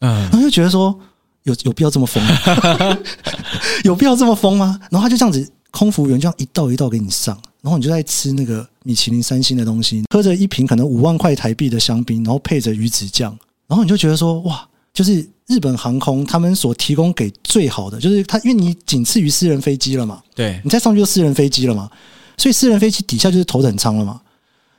[0.00, 0.98] 嗯，然后就觉得说
[1.44, 2.98] 有有必要这么疯吗？
[3.86, 4.80] 有必要这么疯吗？
[4.90, 21.90] 然后他就这样子，空服员这样一道一道给你上，然后你就在吃那个米其林三星的东西，喝着一瓶可能五万块台币的香槟，然后配着鱼子酱，然后你就觉得说哇，就是日本航空他们所提供给最好的，就是它因为你仅次于私人飞机了嘛，对，你再上去就私人飞机了嘛，
[22.38, 24.22] 所以私人飞机底下就是头等舱了嘛。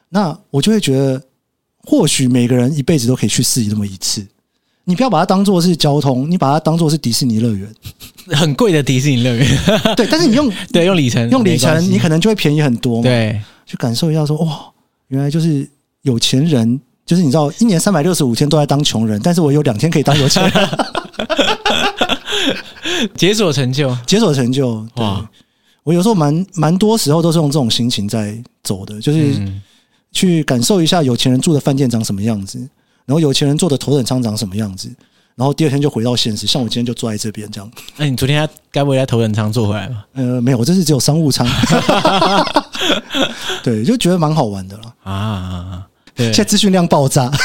[0.10, 1.22] 那我就会觉得，
[1.84, 4.26] 或许每个人一辈子都可以去试一那么一次。
[4.86, 7.72] 你不要把它当做是交通，你把它当做是迪士尼乐园，
[8.32, 9.48] 很贵的迪士尼乐园。
[9.96, 13.04] 对，但是你用 对用里程，用里程，你可能就会便宜很多嘛。
[13.04, 13.40] 对，
[13.70, 14.60] 去感受一下说，哇，
[15.10, 15.70] 原来就是
[16.02, 20.70] 有钱人，就是你知道，一年三百六十五天都在当穷人，但是我有两天可以当有钱人，
[23.16, 24.84] 解锁成就，解锁成就。
[24.96, 25.30] 哇，
[25.84, 29.36] 我有时候蛮蛮多时候都是用这种心情在走的，就是。
[29.38, 29.62] 嗯
[30.12, 32.58] 去感受一下有钱人住的饭店长什么样子，
[33.06, 34.92] 然后有钱人坐的头等舱长什么样子，
[35.40, 36.46] 然后第二天就回到现实。
[36.46, 37.72] 像我今天就坐在这边这样。
[37.96, 40.04] 那你昨天该不会在头等舱坐回来吗？
[40.14, 41.48] 呃，没有，我这次只有商务舱。
[43.64, 45.88] 对，就觉得蛮好玩的了啊！
[46.14, 47.32] 对，现在资讯量爆炸。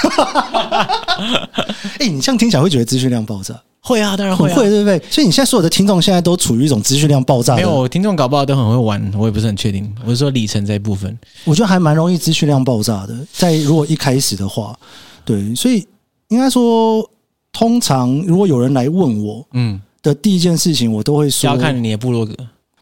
[2.00, 3.54] 哎，你这样听起来会觉得资讯量爆炸？
[3.80, 5.00] 会啊，当然会、啊，会对不对？
[5.10, 7.62] 所以你现在所有的听众现在都处于一种资讯量爆炸的。
[7.62, 9.94] 没有，听众搞不好都很会玩，我也不是很确定。
[10.04, 13.14] 我是说里程这一部分，我觉得还蛮容易资讯量爆炸的。
[13.32, 14.76] 在如果一开始的话，
[15.24, 15.86] 对，所以
[16.28, 17.08] 应该说，
[17.54, 22.34] 通常如果有人来问我，嗯，的第一件事情，我都会说，要看你的部落格。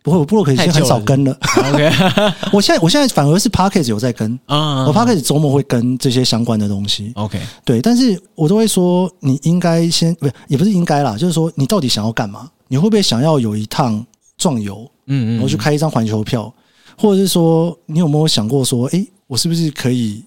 [0.03, 1.39] 不会，我部落格已经很少跟了。
[1.59, 1.89] OK，
[2.53, 7.13] 我现在我现在反而是 Podcast 有在跟啊，我 Podcast 周末会跟这些相关的东西。
[7.15, 12.51] OK，对，但是我都会说，你应该先不是，也不是应该啦，就是说你到底想要干嘛？
[12.67, 14.05] 你会不会想要有一趟
[14.37, 14.91] 壮游？
[15.07, 16.53] 嗯嗯，然后去开一张环球票，
[16.99, 20.25] 或者是说你有没有想过说，诶，我是不是可以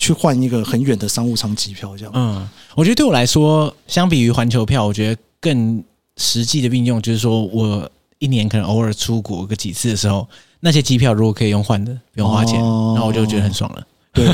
[0.00, 1.96] 去换一个很远的商务舱机票？
[1.96, 5.80] 这样，嗯，我觉得对我来说，相比于环球票，我觉得更
[6.16, 7.88] 实际的运用就是说我。
[8.22, 10.28] 一年可能偶尔出国个几次的时候，
[10.60, 13.82] 那些机票如果可以用换的，不用花钱，哦、那我就觉得很爽了。
[14.12, 14.26] 对，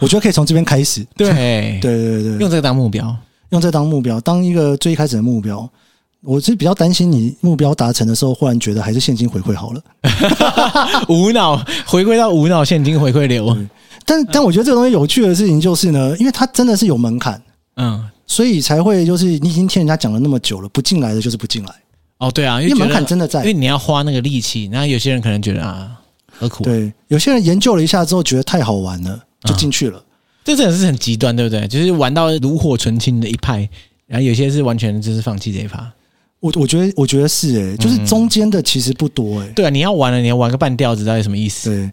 [0.00, 1.06] 我觉得可以从这边开始。
[1.16, 1.28] 对，
[1.80, 3.16] 对对对，用这个当目标，
[3.50, 5.70] 用这个当目标，当一个最一开始的目标。
[6.22, 9.80] 我是比较担心你目标达成的时候，忽然觉得还是现金回馈好了，
[11.08, 13.56] 无脑回归到无脑现金回馈流。
[14.06, 17.42] 但但我觉得这个东西有趣的事情就是呢，因为它真的是有门槛，
[17.76, 21.74] 嗯，所以才会就是你已经听人家讲了那么久了，不进来的就是不进来。
[22.18, 24.70] 哦，对啊，因为门槛真的在，因为你要花那个力气。
[24.72, 25.90] 然后有些人可能觉得啊，
[26.38, 26.64] 何苦？
[26.64, 30.02] 对，有些人研究了一下之后，觉得太好玩了，就进去了。
[30.44, 31.66] 这真的是很极端，对不对？
[31.66, 33.68] 就是玩到炉火纯青的一派，
[34.06, 35.92] 然后有些是完全就是放弃这一趴。
[36.40, 39.52] 我我觉得，我觉得是诶、欸，就是中间的其实不多诶、欸。
[39.52, 41.70] 对啊，你要玩了，你要玩个半吊子，到底什么意思？
[41.70, 41.90] 对，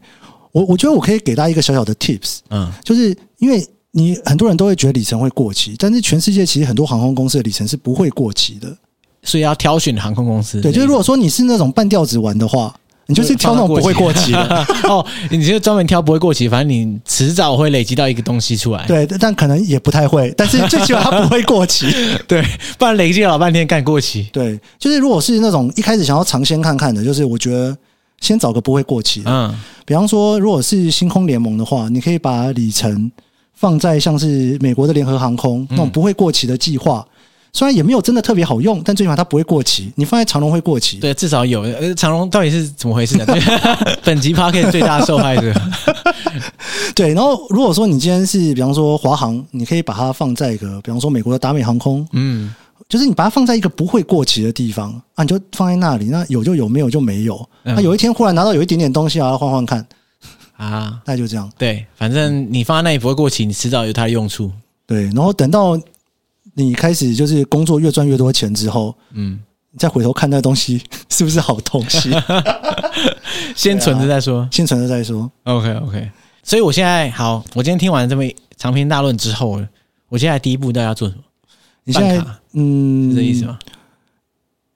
[0.54, 8.74] 我我觉得我可以给大家一个小小的 tips，嗯，就是因为你很多人都会觉得里程会过期，但是全世界其实很多航空公司的里程是不会过期的。
[9.26, 10.60] 所以要挑选航空公司。
[10.60, 12.76] 对，就是如果说你是那种半吊子玩的话，
[13.06, 15.06] 你就是挑那种不会过期的 哦。
[15.32, 18.86] 你就专门挑不会过期，反正你迟早会累积到一个东西出来。
[18.86, 20.34] 对，但可能也不太会。
[20.36, 21.88] 但是最起码它不会过期。
[22.28, 22.43] 对，
[22.78, 24.28] 不然累积了老半天干过期。
[24.34, 27.78] 对，就是如果是那种一开始想要尝鲜看看的，就是我觉得
[28.20, 29.32] 先找个不会过期的。
[29.32, 29.53] 嗯，
[29.86, 33.11] 比方说，如果是星空联盟的话，你可以把里程
[33.53, 37.05] 放在像是美国的联合航空那种不会过期的计划。
[37.55, 39.91] 虽然也没有真的特别好用，但最起码它不会过期。
[39.95, 41.61] 你放在长荣会过期，对，至少有。
[41.61, 43.26] 呃，长荣到底是怎么回事呢？
[43.28, 43.39] 对
[44.03, 45.53] 本集 Podcast 最大受害者。
[46.95, 52.51] 对，然后如果说你今天是比方说华航，你可以把它放在一个，比方说美国的达美航空，嗯，
[52.90, 57.50] 就是你把它放在一个不会过期的地方啊，你就放在那里，那有就有，没有就没有。
[57.64, 59.86] 那有一天忽然拿到有一点点东西啊，换换看，
[60.58, 61.52] 啊，那就这样。
[61.58, 64.52] 对，反正你放在那里不会过期，你迟早有它的用处。
[64.86, 65.80] 对，然后等到
[66.54, 69.40] 你开始就是工作越赚越多钱之后，嗯，
[69.72, 72.12] 你再回头看那东西是不是好东西，
[73.56, 75.32] 先存着再说，啊、先存着再说。
[75.46, 76.12] OK OK。
[76.44, 78.24] 所以我现在好，我今天听完这么
[78.58, 79.60] 长篇大论之后，
[80.10, 81.22] 我接下来第一步到底要做什么？
[81.84, 82.24] 你现在
[82.54, 83.58] 嗯，是这意思吗？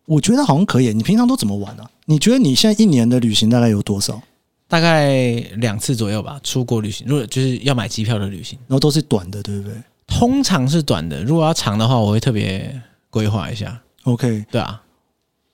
[0.06, 0.94] 我觉得好像可以。
[0.94, 1.92] 你平常都怎么玩呢、啊？
[2.06, 4.22] 你觉得你现在一年的旅行大概有多少？
[4.68, 6.40] 大概两次左右吧。
[6.44, 9.74] 出国旅行，如果就是要买机票的旅行，然后都是短的，对不对？
[10.08, 11.24] 通常是短的。
[11.24, 13.82] 如果要长的话，我会特别规划一下。
[14.04, 14.82] OK，对啊。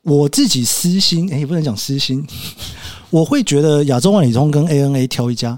[0.04, 2.28] 我自己私心，哎，也不能讲私心，
[3.10, 5.58] 我会觉得亚洲万里通跟 ANA 挑一家。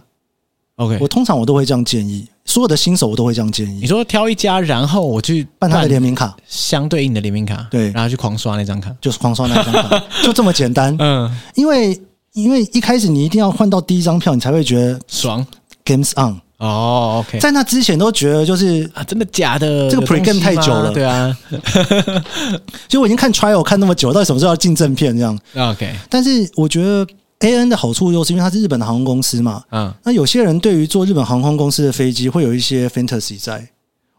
[0.75, 3.79] OK，我通常我都会这样建议，所有的新手我都会这样建议。
[3.81, 10.95] 你说挑一家，然后我去办他的联名卡，相对应的联名卡，对，然后去狂刷那张卡，就是狂刷那张卡， 就这么简单。
[10.99, 11.99] 嗯，因为
[12.33, 15.45] 因为一开始你一定要换到第一张票，你才会觉得爽。
[15.83, 19.89] Games on 哦，OK，在那之前都觉得就是啊，真的假的？
[19.89, 21.35] 这个 pre game 太久了，对啊。
[22.87, 27.05] 其实我已经看 trial 看那么久，到底什么时候要进正片这样？OK，但是我觉得。
[27.39, 33.67] A N 的好处就是因为它是日本的航空公司嘛，嗯，那有些人对于坐日本航空公司的飞机会有一些 fantasy 在，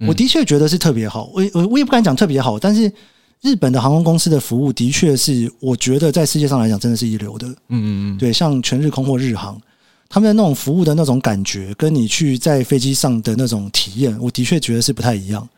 [0.07, 2.93] 我的确觉得是特别好，我我我也不敢讲特别好，但是
[3.41, 9.61] 日本的航空公司的服务的确是我觉得在世界上来讲真的是一流的，嗯嗯嗯，对，像全日空或日航，
[10.09, 15.49] 他们的那种服务的那种感觉，跟你去在飞机上的那种体验，我的确觉得是不太一样，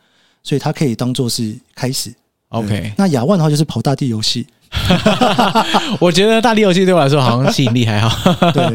[0.43, 2.11] 所以它可以当做是开始。
[2.49, 4.47] OK，那亚万的话就是跑大地游戏。
[5.99, 8.33] 我觉得大地游戏对我来说好像吸引力还好。
[8.51, 8.65] 对，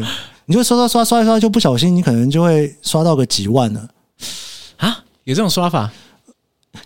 [0.45, 3.81] 你就刷刷刷刷一刷，就不小心你可能就会刷到个几万了
[4.77, 4.99] 啊？
[5.23, 5.89] 有这种刷法？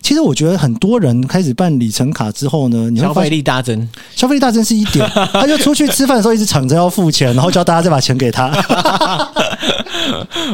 [0.00, 5.04] 其实我觉得很多人开始办里程卡之后呢，你消费力大增，消费力大增是一点。
[5.32, 8.50] 他就出去吃饭的时候一直抢着要付钱，然后叫大家再把钱给他。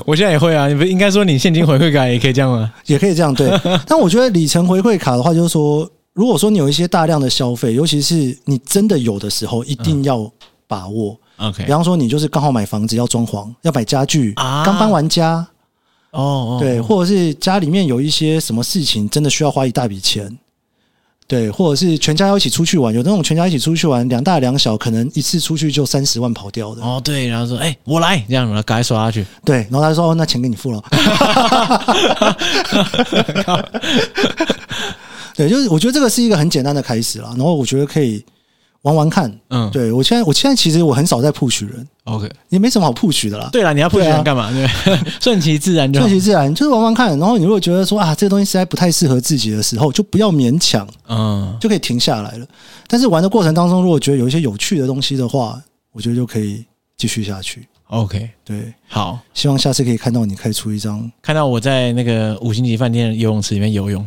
[0.06, 2.72] 我现在也会啊，你不应该说你现金回馈卡也可以这样吗？
[2.86, 3.50] 也可以这样对。
[3.86, 5.88] 但我觉得里程回馈卡的话，就是说。
[6.16, 10.32] 如果说你有一些大量的消费，尤其是你真的有的时候，一定要
[10.66, 11.14] 把握。
[11.36, 14.32] OK，比方说你就是刚好买房子要装潢，要买家具，
[14.64, 15.46] 刚搬完家，
[16.12, 20.38] 哦，对，或者是家里面有一些什么事情，真的需要花一大笔钱，
[21.26, 26.80] 对，或者是全家要一起出去玩，有那种全家一起出去玩，两大两小，可能一次出去就三十万跑掉的。
[26.80, 29.26] 哦，对，然后说，哎，我来，这样，然后赶快刷下去。
[29.44, 30.82] 对，然后他就说，哦，那钱给你付了。
[35.36, 38.24] 对，就是我觉得这个是一个很简单的开始啦，然后我觉得可以
[38.82, 39.30] 玩玩看。
[39.50, 43.48] 嗯，对我现在，我现在其实我很少在 push 人，OK，也没什么好 push 的啦。
[43.52, 44.50] 对啦，你要 push 人干嘛？
[44.50, 44.66] 对，
[45.20, 47.18] 顺其自然就好，顺其自然，就是玩玩看。
[47.18, 52.46] 然后你如果觉得说啊，这个东西实在不太适合自己的时候，就不要勉强，嗯，就可以停下来了。
[52.86, 55.60] 但是玩的过程当中，如果觉得有一些有趣的东西的话，
[55.92, 56.64] 我觉得就可以
[56.96, 57.66] 继续下去。
[57.88, 64.04] OK，对，好，希望下次可以看到你开出一张，看到我在那个五星级饭店游泳池里面游泳。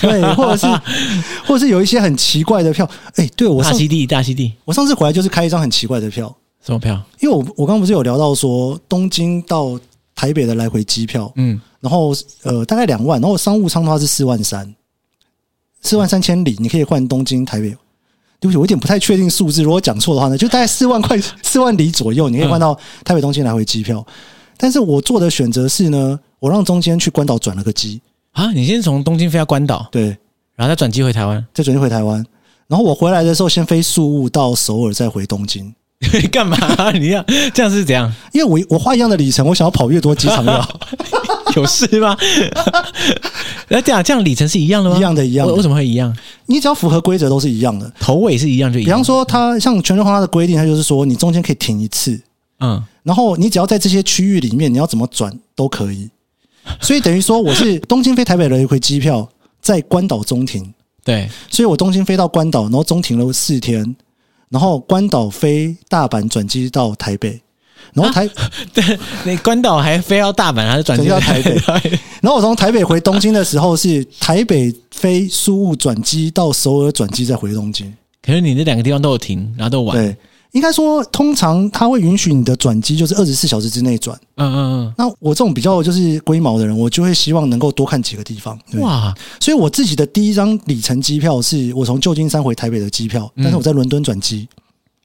[0.00, 0.66] 对，或者是，
[1.46, 2.88] 或者是有一些很奇怪的票。
[3.16, 6.34] 哎，对我大溪地，大溪地，我上次回来就是开一张很奇怪的票。
[6.64, 7.00] 什么票？
[7.20, 9.78] 因为我我刚刚不是有聊到说东京到
[10.14, 14.74] 台北的来回机票，嗯，然后呃大概两万，然后商务舱的话是四万三，
[15.80, 17.74] 四万三千里，你可以换东京台北。
[18.38, 22.74] 对不起，我有点不太确定数字，如果讲错的话呢，就大概四万块，四万里左右，你可以换到
[23.04, 24.02] 台北东京来回机票。
[24.56, 28.00] 但是我做的选择是呢，我让中间去关岛转了个机。
[28.32, 28.52] 啊！
[28.52, 30.16] 你先从东京飞到关岛，对，
[30.54, 32.24] 然后再转机回台湾，再转机回台湾，
[32.68, 35.74] 然后我回来的时候先飞宿务到首尔，再回东京。
[36.32, 36.56] 干嘛？
[36.98, 37.22] 你要
[37.52, 38.10] 这样是怎样？
[38.32, 40.80] 因为我我花一样的里程，我想要跑越多机场越好。
[41.56, 42.16] 有事吗？
[43.68, 44.96] 那这样这样里程是一样的吗？
[44.96, 45.52] 一样的，一样的。
[45.52, 46.16] 为什么会一样？
[46.46, 48.86] 你只要符合规则都是一样的，头尾是一样就一样。
[48.86, 52.18] 比方说，它像全日空它的规定，它就是说你中间可以停一次，
[52.60, 56.08] 嗯，然后你只要在这些区域里面，你要怎么转都可以。
[56.80, 59.28] 所以等于说，我是东京飞台北的一回机票，
[59.60, 60.72] 在关岛中停。
[61.02, 63.96] 对，所以我东京飞到关岛，然后中停了四天，
[64.50, 67.40] 然后关岛飞大阪转机到台北，
[67.94, 71.54] 然后台、啊、对，你关岛还飞到大阪，还是转机到台北？
[72.20, 77.92] 然后我从台北回东京的时候，是台北飞苏雾转机到首尔转机，再回东京。
[78.22, 79.96] 可是你那两个地方都有停，然后都有玩。
[79.96, 80.14] 对。
[80.52, 84.18] 应该说，通常他会允许你的转机就是二十四小时之内转。
[84.36, 84.94] 嗯嗯嗯。
[84.98, 88.58] 那我这种比较就是龟毛的人，我就会希望能够多看几个地方。
[88.78, 89.14] 哇！
[89.38, 94.48] 所以我自己的第一张里程机票是我从旧金山回台北的机票，但是我在伦敦转机。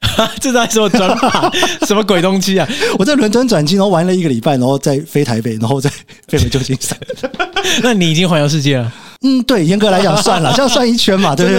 [0.02, 1.52] 哈、嗯，这在说转法？
[1.88, 2.68] 什么鬼东西啊？
[3.00, 5.90] 我在伦敦转机，然后玩了一个礼拜，然后再飞台北，然后再
[6.28, 6.98] 飞回旧金山。
[7.82, 8.94] 那你已经环游世界了？
[9.22, 11.54] 嗯，对，严格来讲算了， 这样算一圈嘛，对不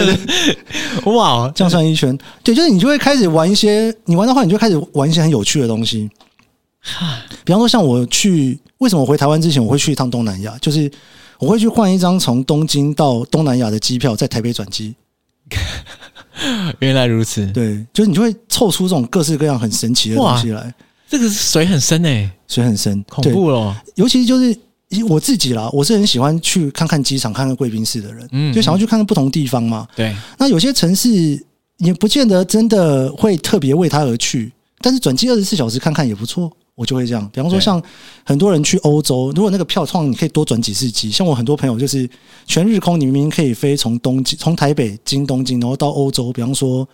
[1.02, 1.12] 对？
[1.12, 6.08] 哇，这样算一圈，对，就是你就会开始玩一些，你玩的话，你就开始玩一些很有趣的东西。
[7.44, 10.56] 比方说，像我去，为什么我回台湾之前我会去一趟东南亚？
[10.60, 10.90] 就是
[11.38, 14.94] 我会去换一张从东京到东南亚的机票，在台北转机。
[16.80, 20.72] 原来如此，对，就是你就会凑出这种各式各样很神奇的东西来。
[21.08, 23.74] 这个水很深诶、欸，水很深，恐怖了。
[23.94, 24.56] 尤其就是
[25.08, 29.86] 我自己啦，我是很喜欢去看看机场、看看贵宾室的人，嗯，就想要去看看不同地方嘛。
[29.96, 31.10] 对，那有些城市
[31.78, 36.50] 也不见得真的会特别为他而去，但是转机二十四小时看看也不错。
[36.76, 37.82] 我就会这样，比方说像
[38.22, 41.10] 很多人去欧洲，如果那个票创，你可以多转几次机。
[41.10, 42.06] 像我很多朋友就是
[42.46, 46.30] 全日空，你明明可以飞从东京、从台北经东京，然后到欧洲。
[46.34, 46.86] 比方说，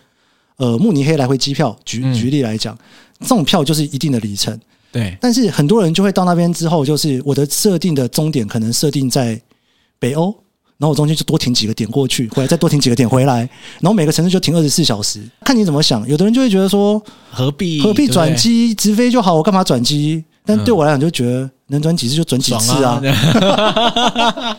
[0.55, 2.77] 呃，慕尼黑来回机票，举举例来讲，
[3.19, 4.57] 这种票就是一定的里程。
[4.93, 9.41] 对，但是很多人就会到那边之后，就是我的设定的终点可能设定在
[9.99, 10.33] 北欧。
[10.75, 13.37] 然后我中间就多停几个点过去，回来再多停几个点回来，
[13.79, 16.05] 然后每个城市就停二十四小时，看你怎么想。
[16.09, 20.21] 有的人就会觉得说，何必何必转机直飞就好，我干嘛转机？
[20.45, 22.99] 但对我来讲，就觉得能转几次就转几次啊。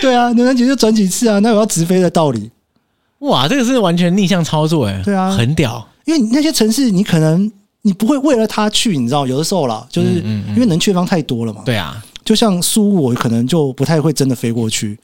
[0.00, 2.50] 对啊，能转几次就转几次啊，那有要直飞的道理？
[3.20, 5.86] 哇，这个是完全逆向操作哎，对啊，很屌。
[6.06, 7.50] 因为那些城市你可能
[7.82, 10.08] 你不会为了他去，你知道，有的时候啦，就是
[10.48, 11.62] 因为能去的地方太多了嘛。
[11.64, 14.98] 对啊，就像苏，我可能就不太会真的飞过去。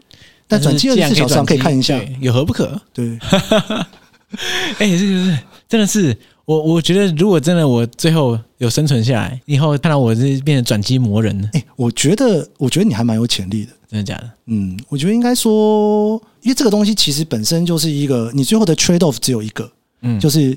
[0.49, 2.81] 但转机二十四小时可以看一下，有何不可？
[2.93, 3.18] 对，
[4.79, 14.31] 哎、欸，这个是真的是我，我觉得如果真的我最后有生存下来，以后看到我是变成转机魔人，哎、欸，我觉得，我觉得你还蛮有潜力的，真的假的？
[14.47, 19.68] 嗯，我觉得应该说，因为这个东西其实本身就是一个，你最后的 trade off 只有一个，
[20.03, 20.57] 嗯，就是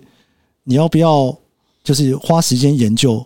[0.65, 1.35] 你要不要，
[1.89, 3.25] 就是花时间研究。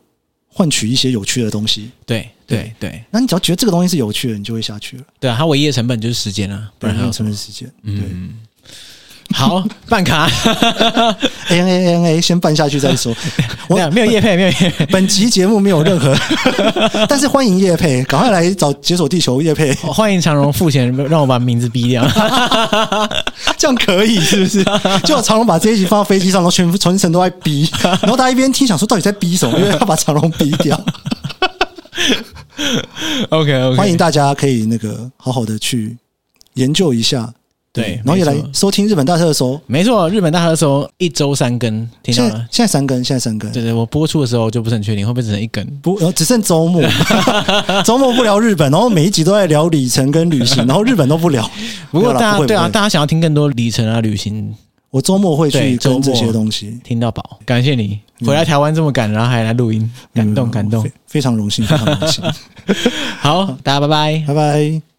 [0.55, 3.03] 换取一些有趣的东西，对对对。
[3.09, 5.03] 那你只要觉得这个东西是有趣的，你就会下去了。
[5.19, 7.67] 对啊，它唯一的成本就是时间啊，不然还有成本时间。
[7.81, 8.35] 嗯，
[9.31, 10.29] 好，办卡，
[11.49, 13.15] A N A A N A，先办下去再说。
[13.67, 14.85] 我 没有叶配，没有叶配。
[14.87, 16.15] 本集节目没有任何，
[17.09, 19.73] 但是欢迎叶配，赶快来找解锁地球叶配。
[19.75, 22.05] 欢迎长荣付钱，让我把名字逼掉，
[23.57, 24.63] 这样可以是不是？
[25.03, 29.57] 就长荣把这一集放到飞机上，然后全全程都在逼，然后大家一边听，想说到底在逼什么？
[29.57, 30.79] 因为要把长荣逼掉。
[33.29, 35.97] OK OK，欢迎大家可以那个好好的去
[36.53, 37.33] 研究一下。
[37.73, 42.47] 对，然后也来收听日本大特搜，没错，日本大特搜一周三更，听到了？
[42.51, 43.51] 现在三更，现在三更。
[43.51, 46.83] 对对，我播出的时候就不是很确定会不会只剩一更，不，然后只剩周末，
[47.83, 51.49] 周末不聊日本，然后每一集都在聊里程跟旅行， 然后日本都不聊。
[51.89, 54.53] 不过大家对啊，大家想要听更多里程啊旅行，
[54.91, 57.39] 我周末会去跟这些东西听到饱。
[57.43, 62.23] 感谢你回来台湾这么赶，然后还来录音，感动感动，非常荣幸，非常荣幸。
[63.19, 64.92] 好，大家拜拜，拜拜。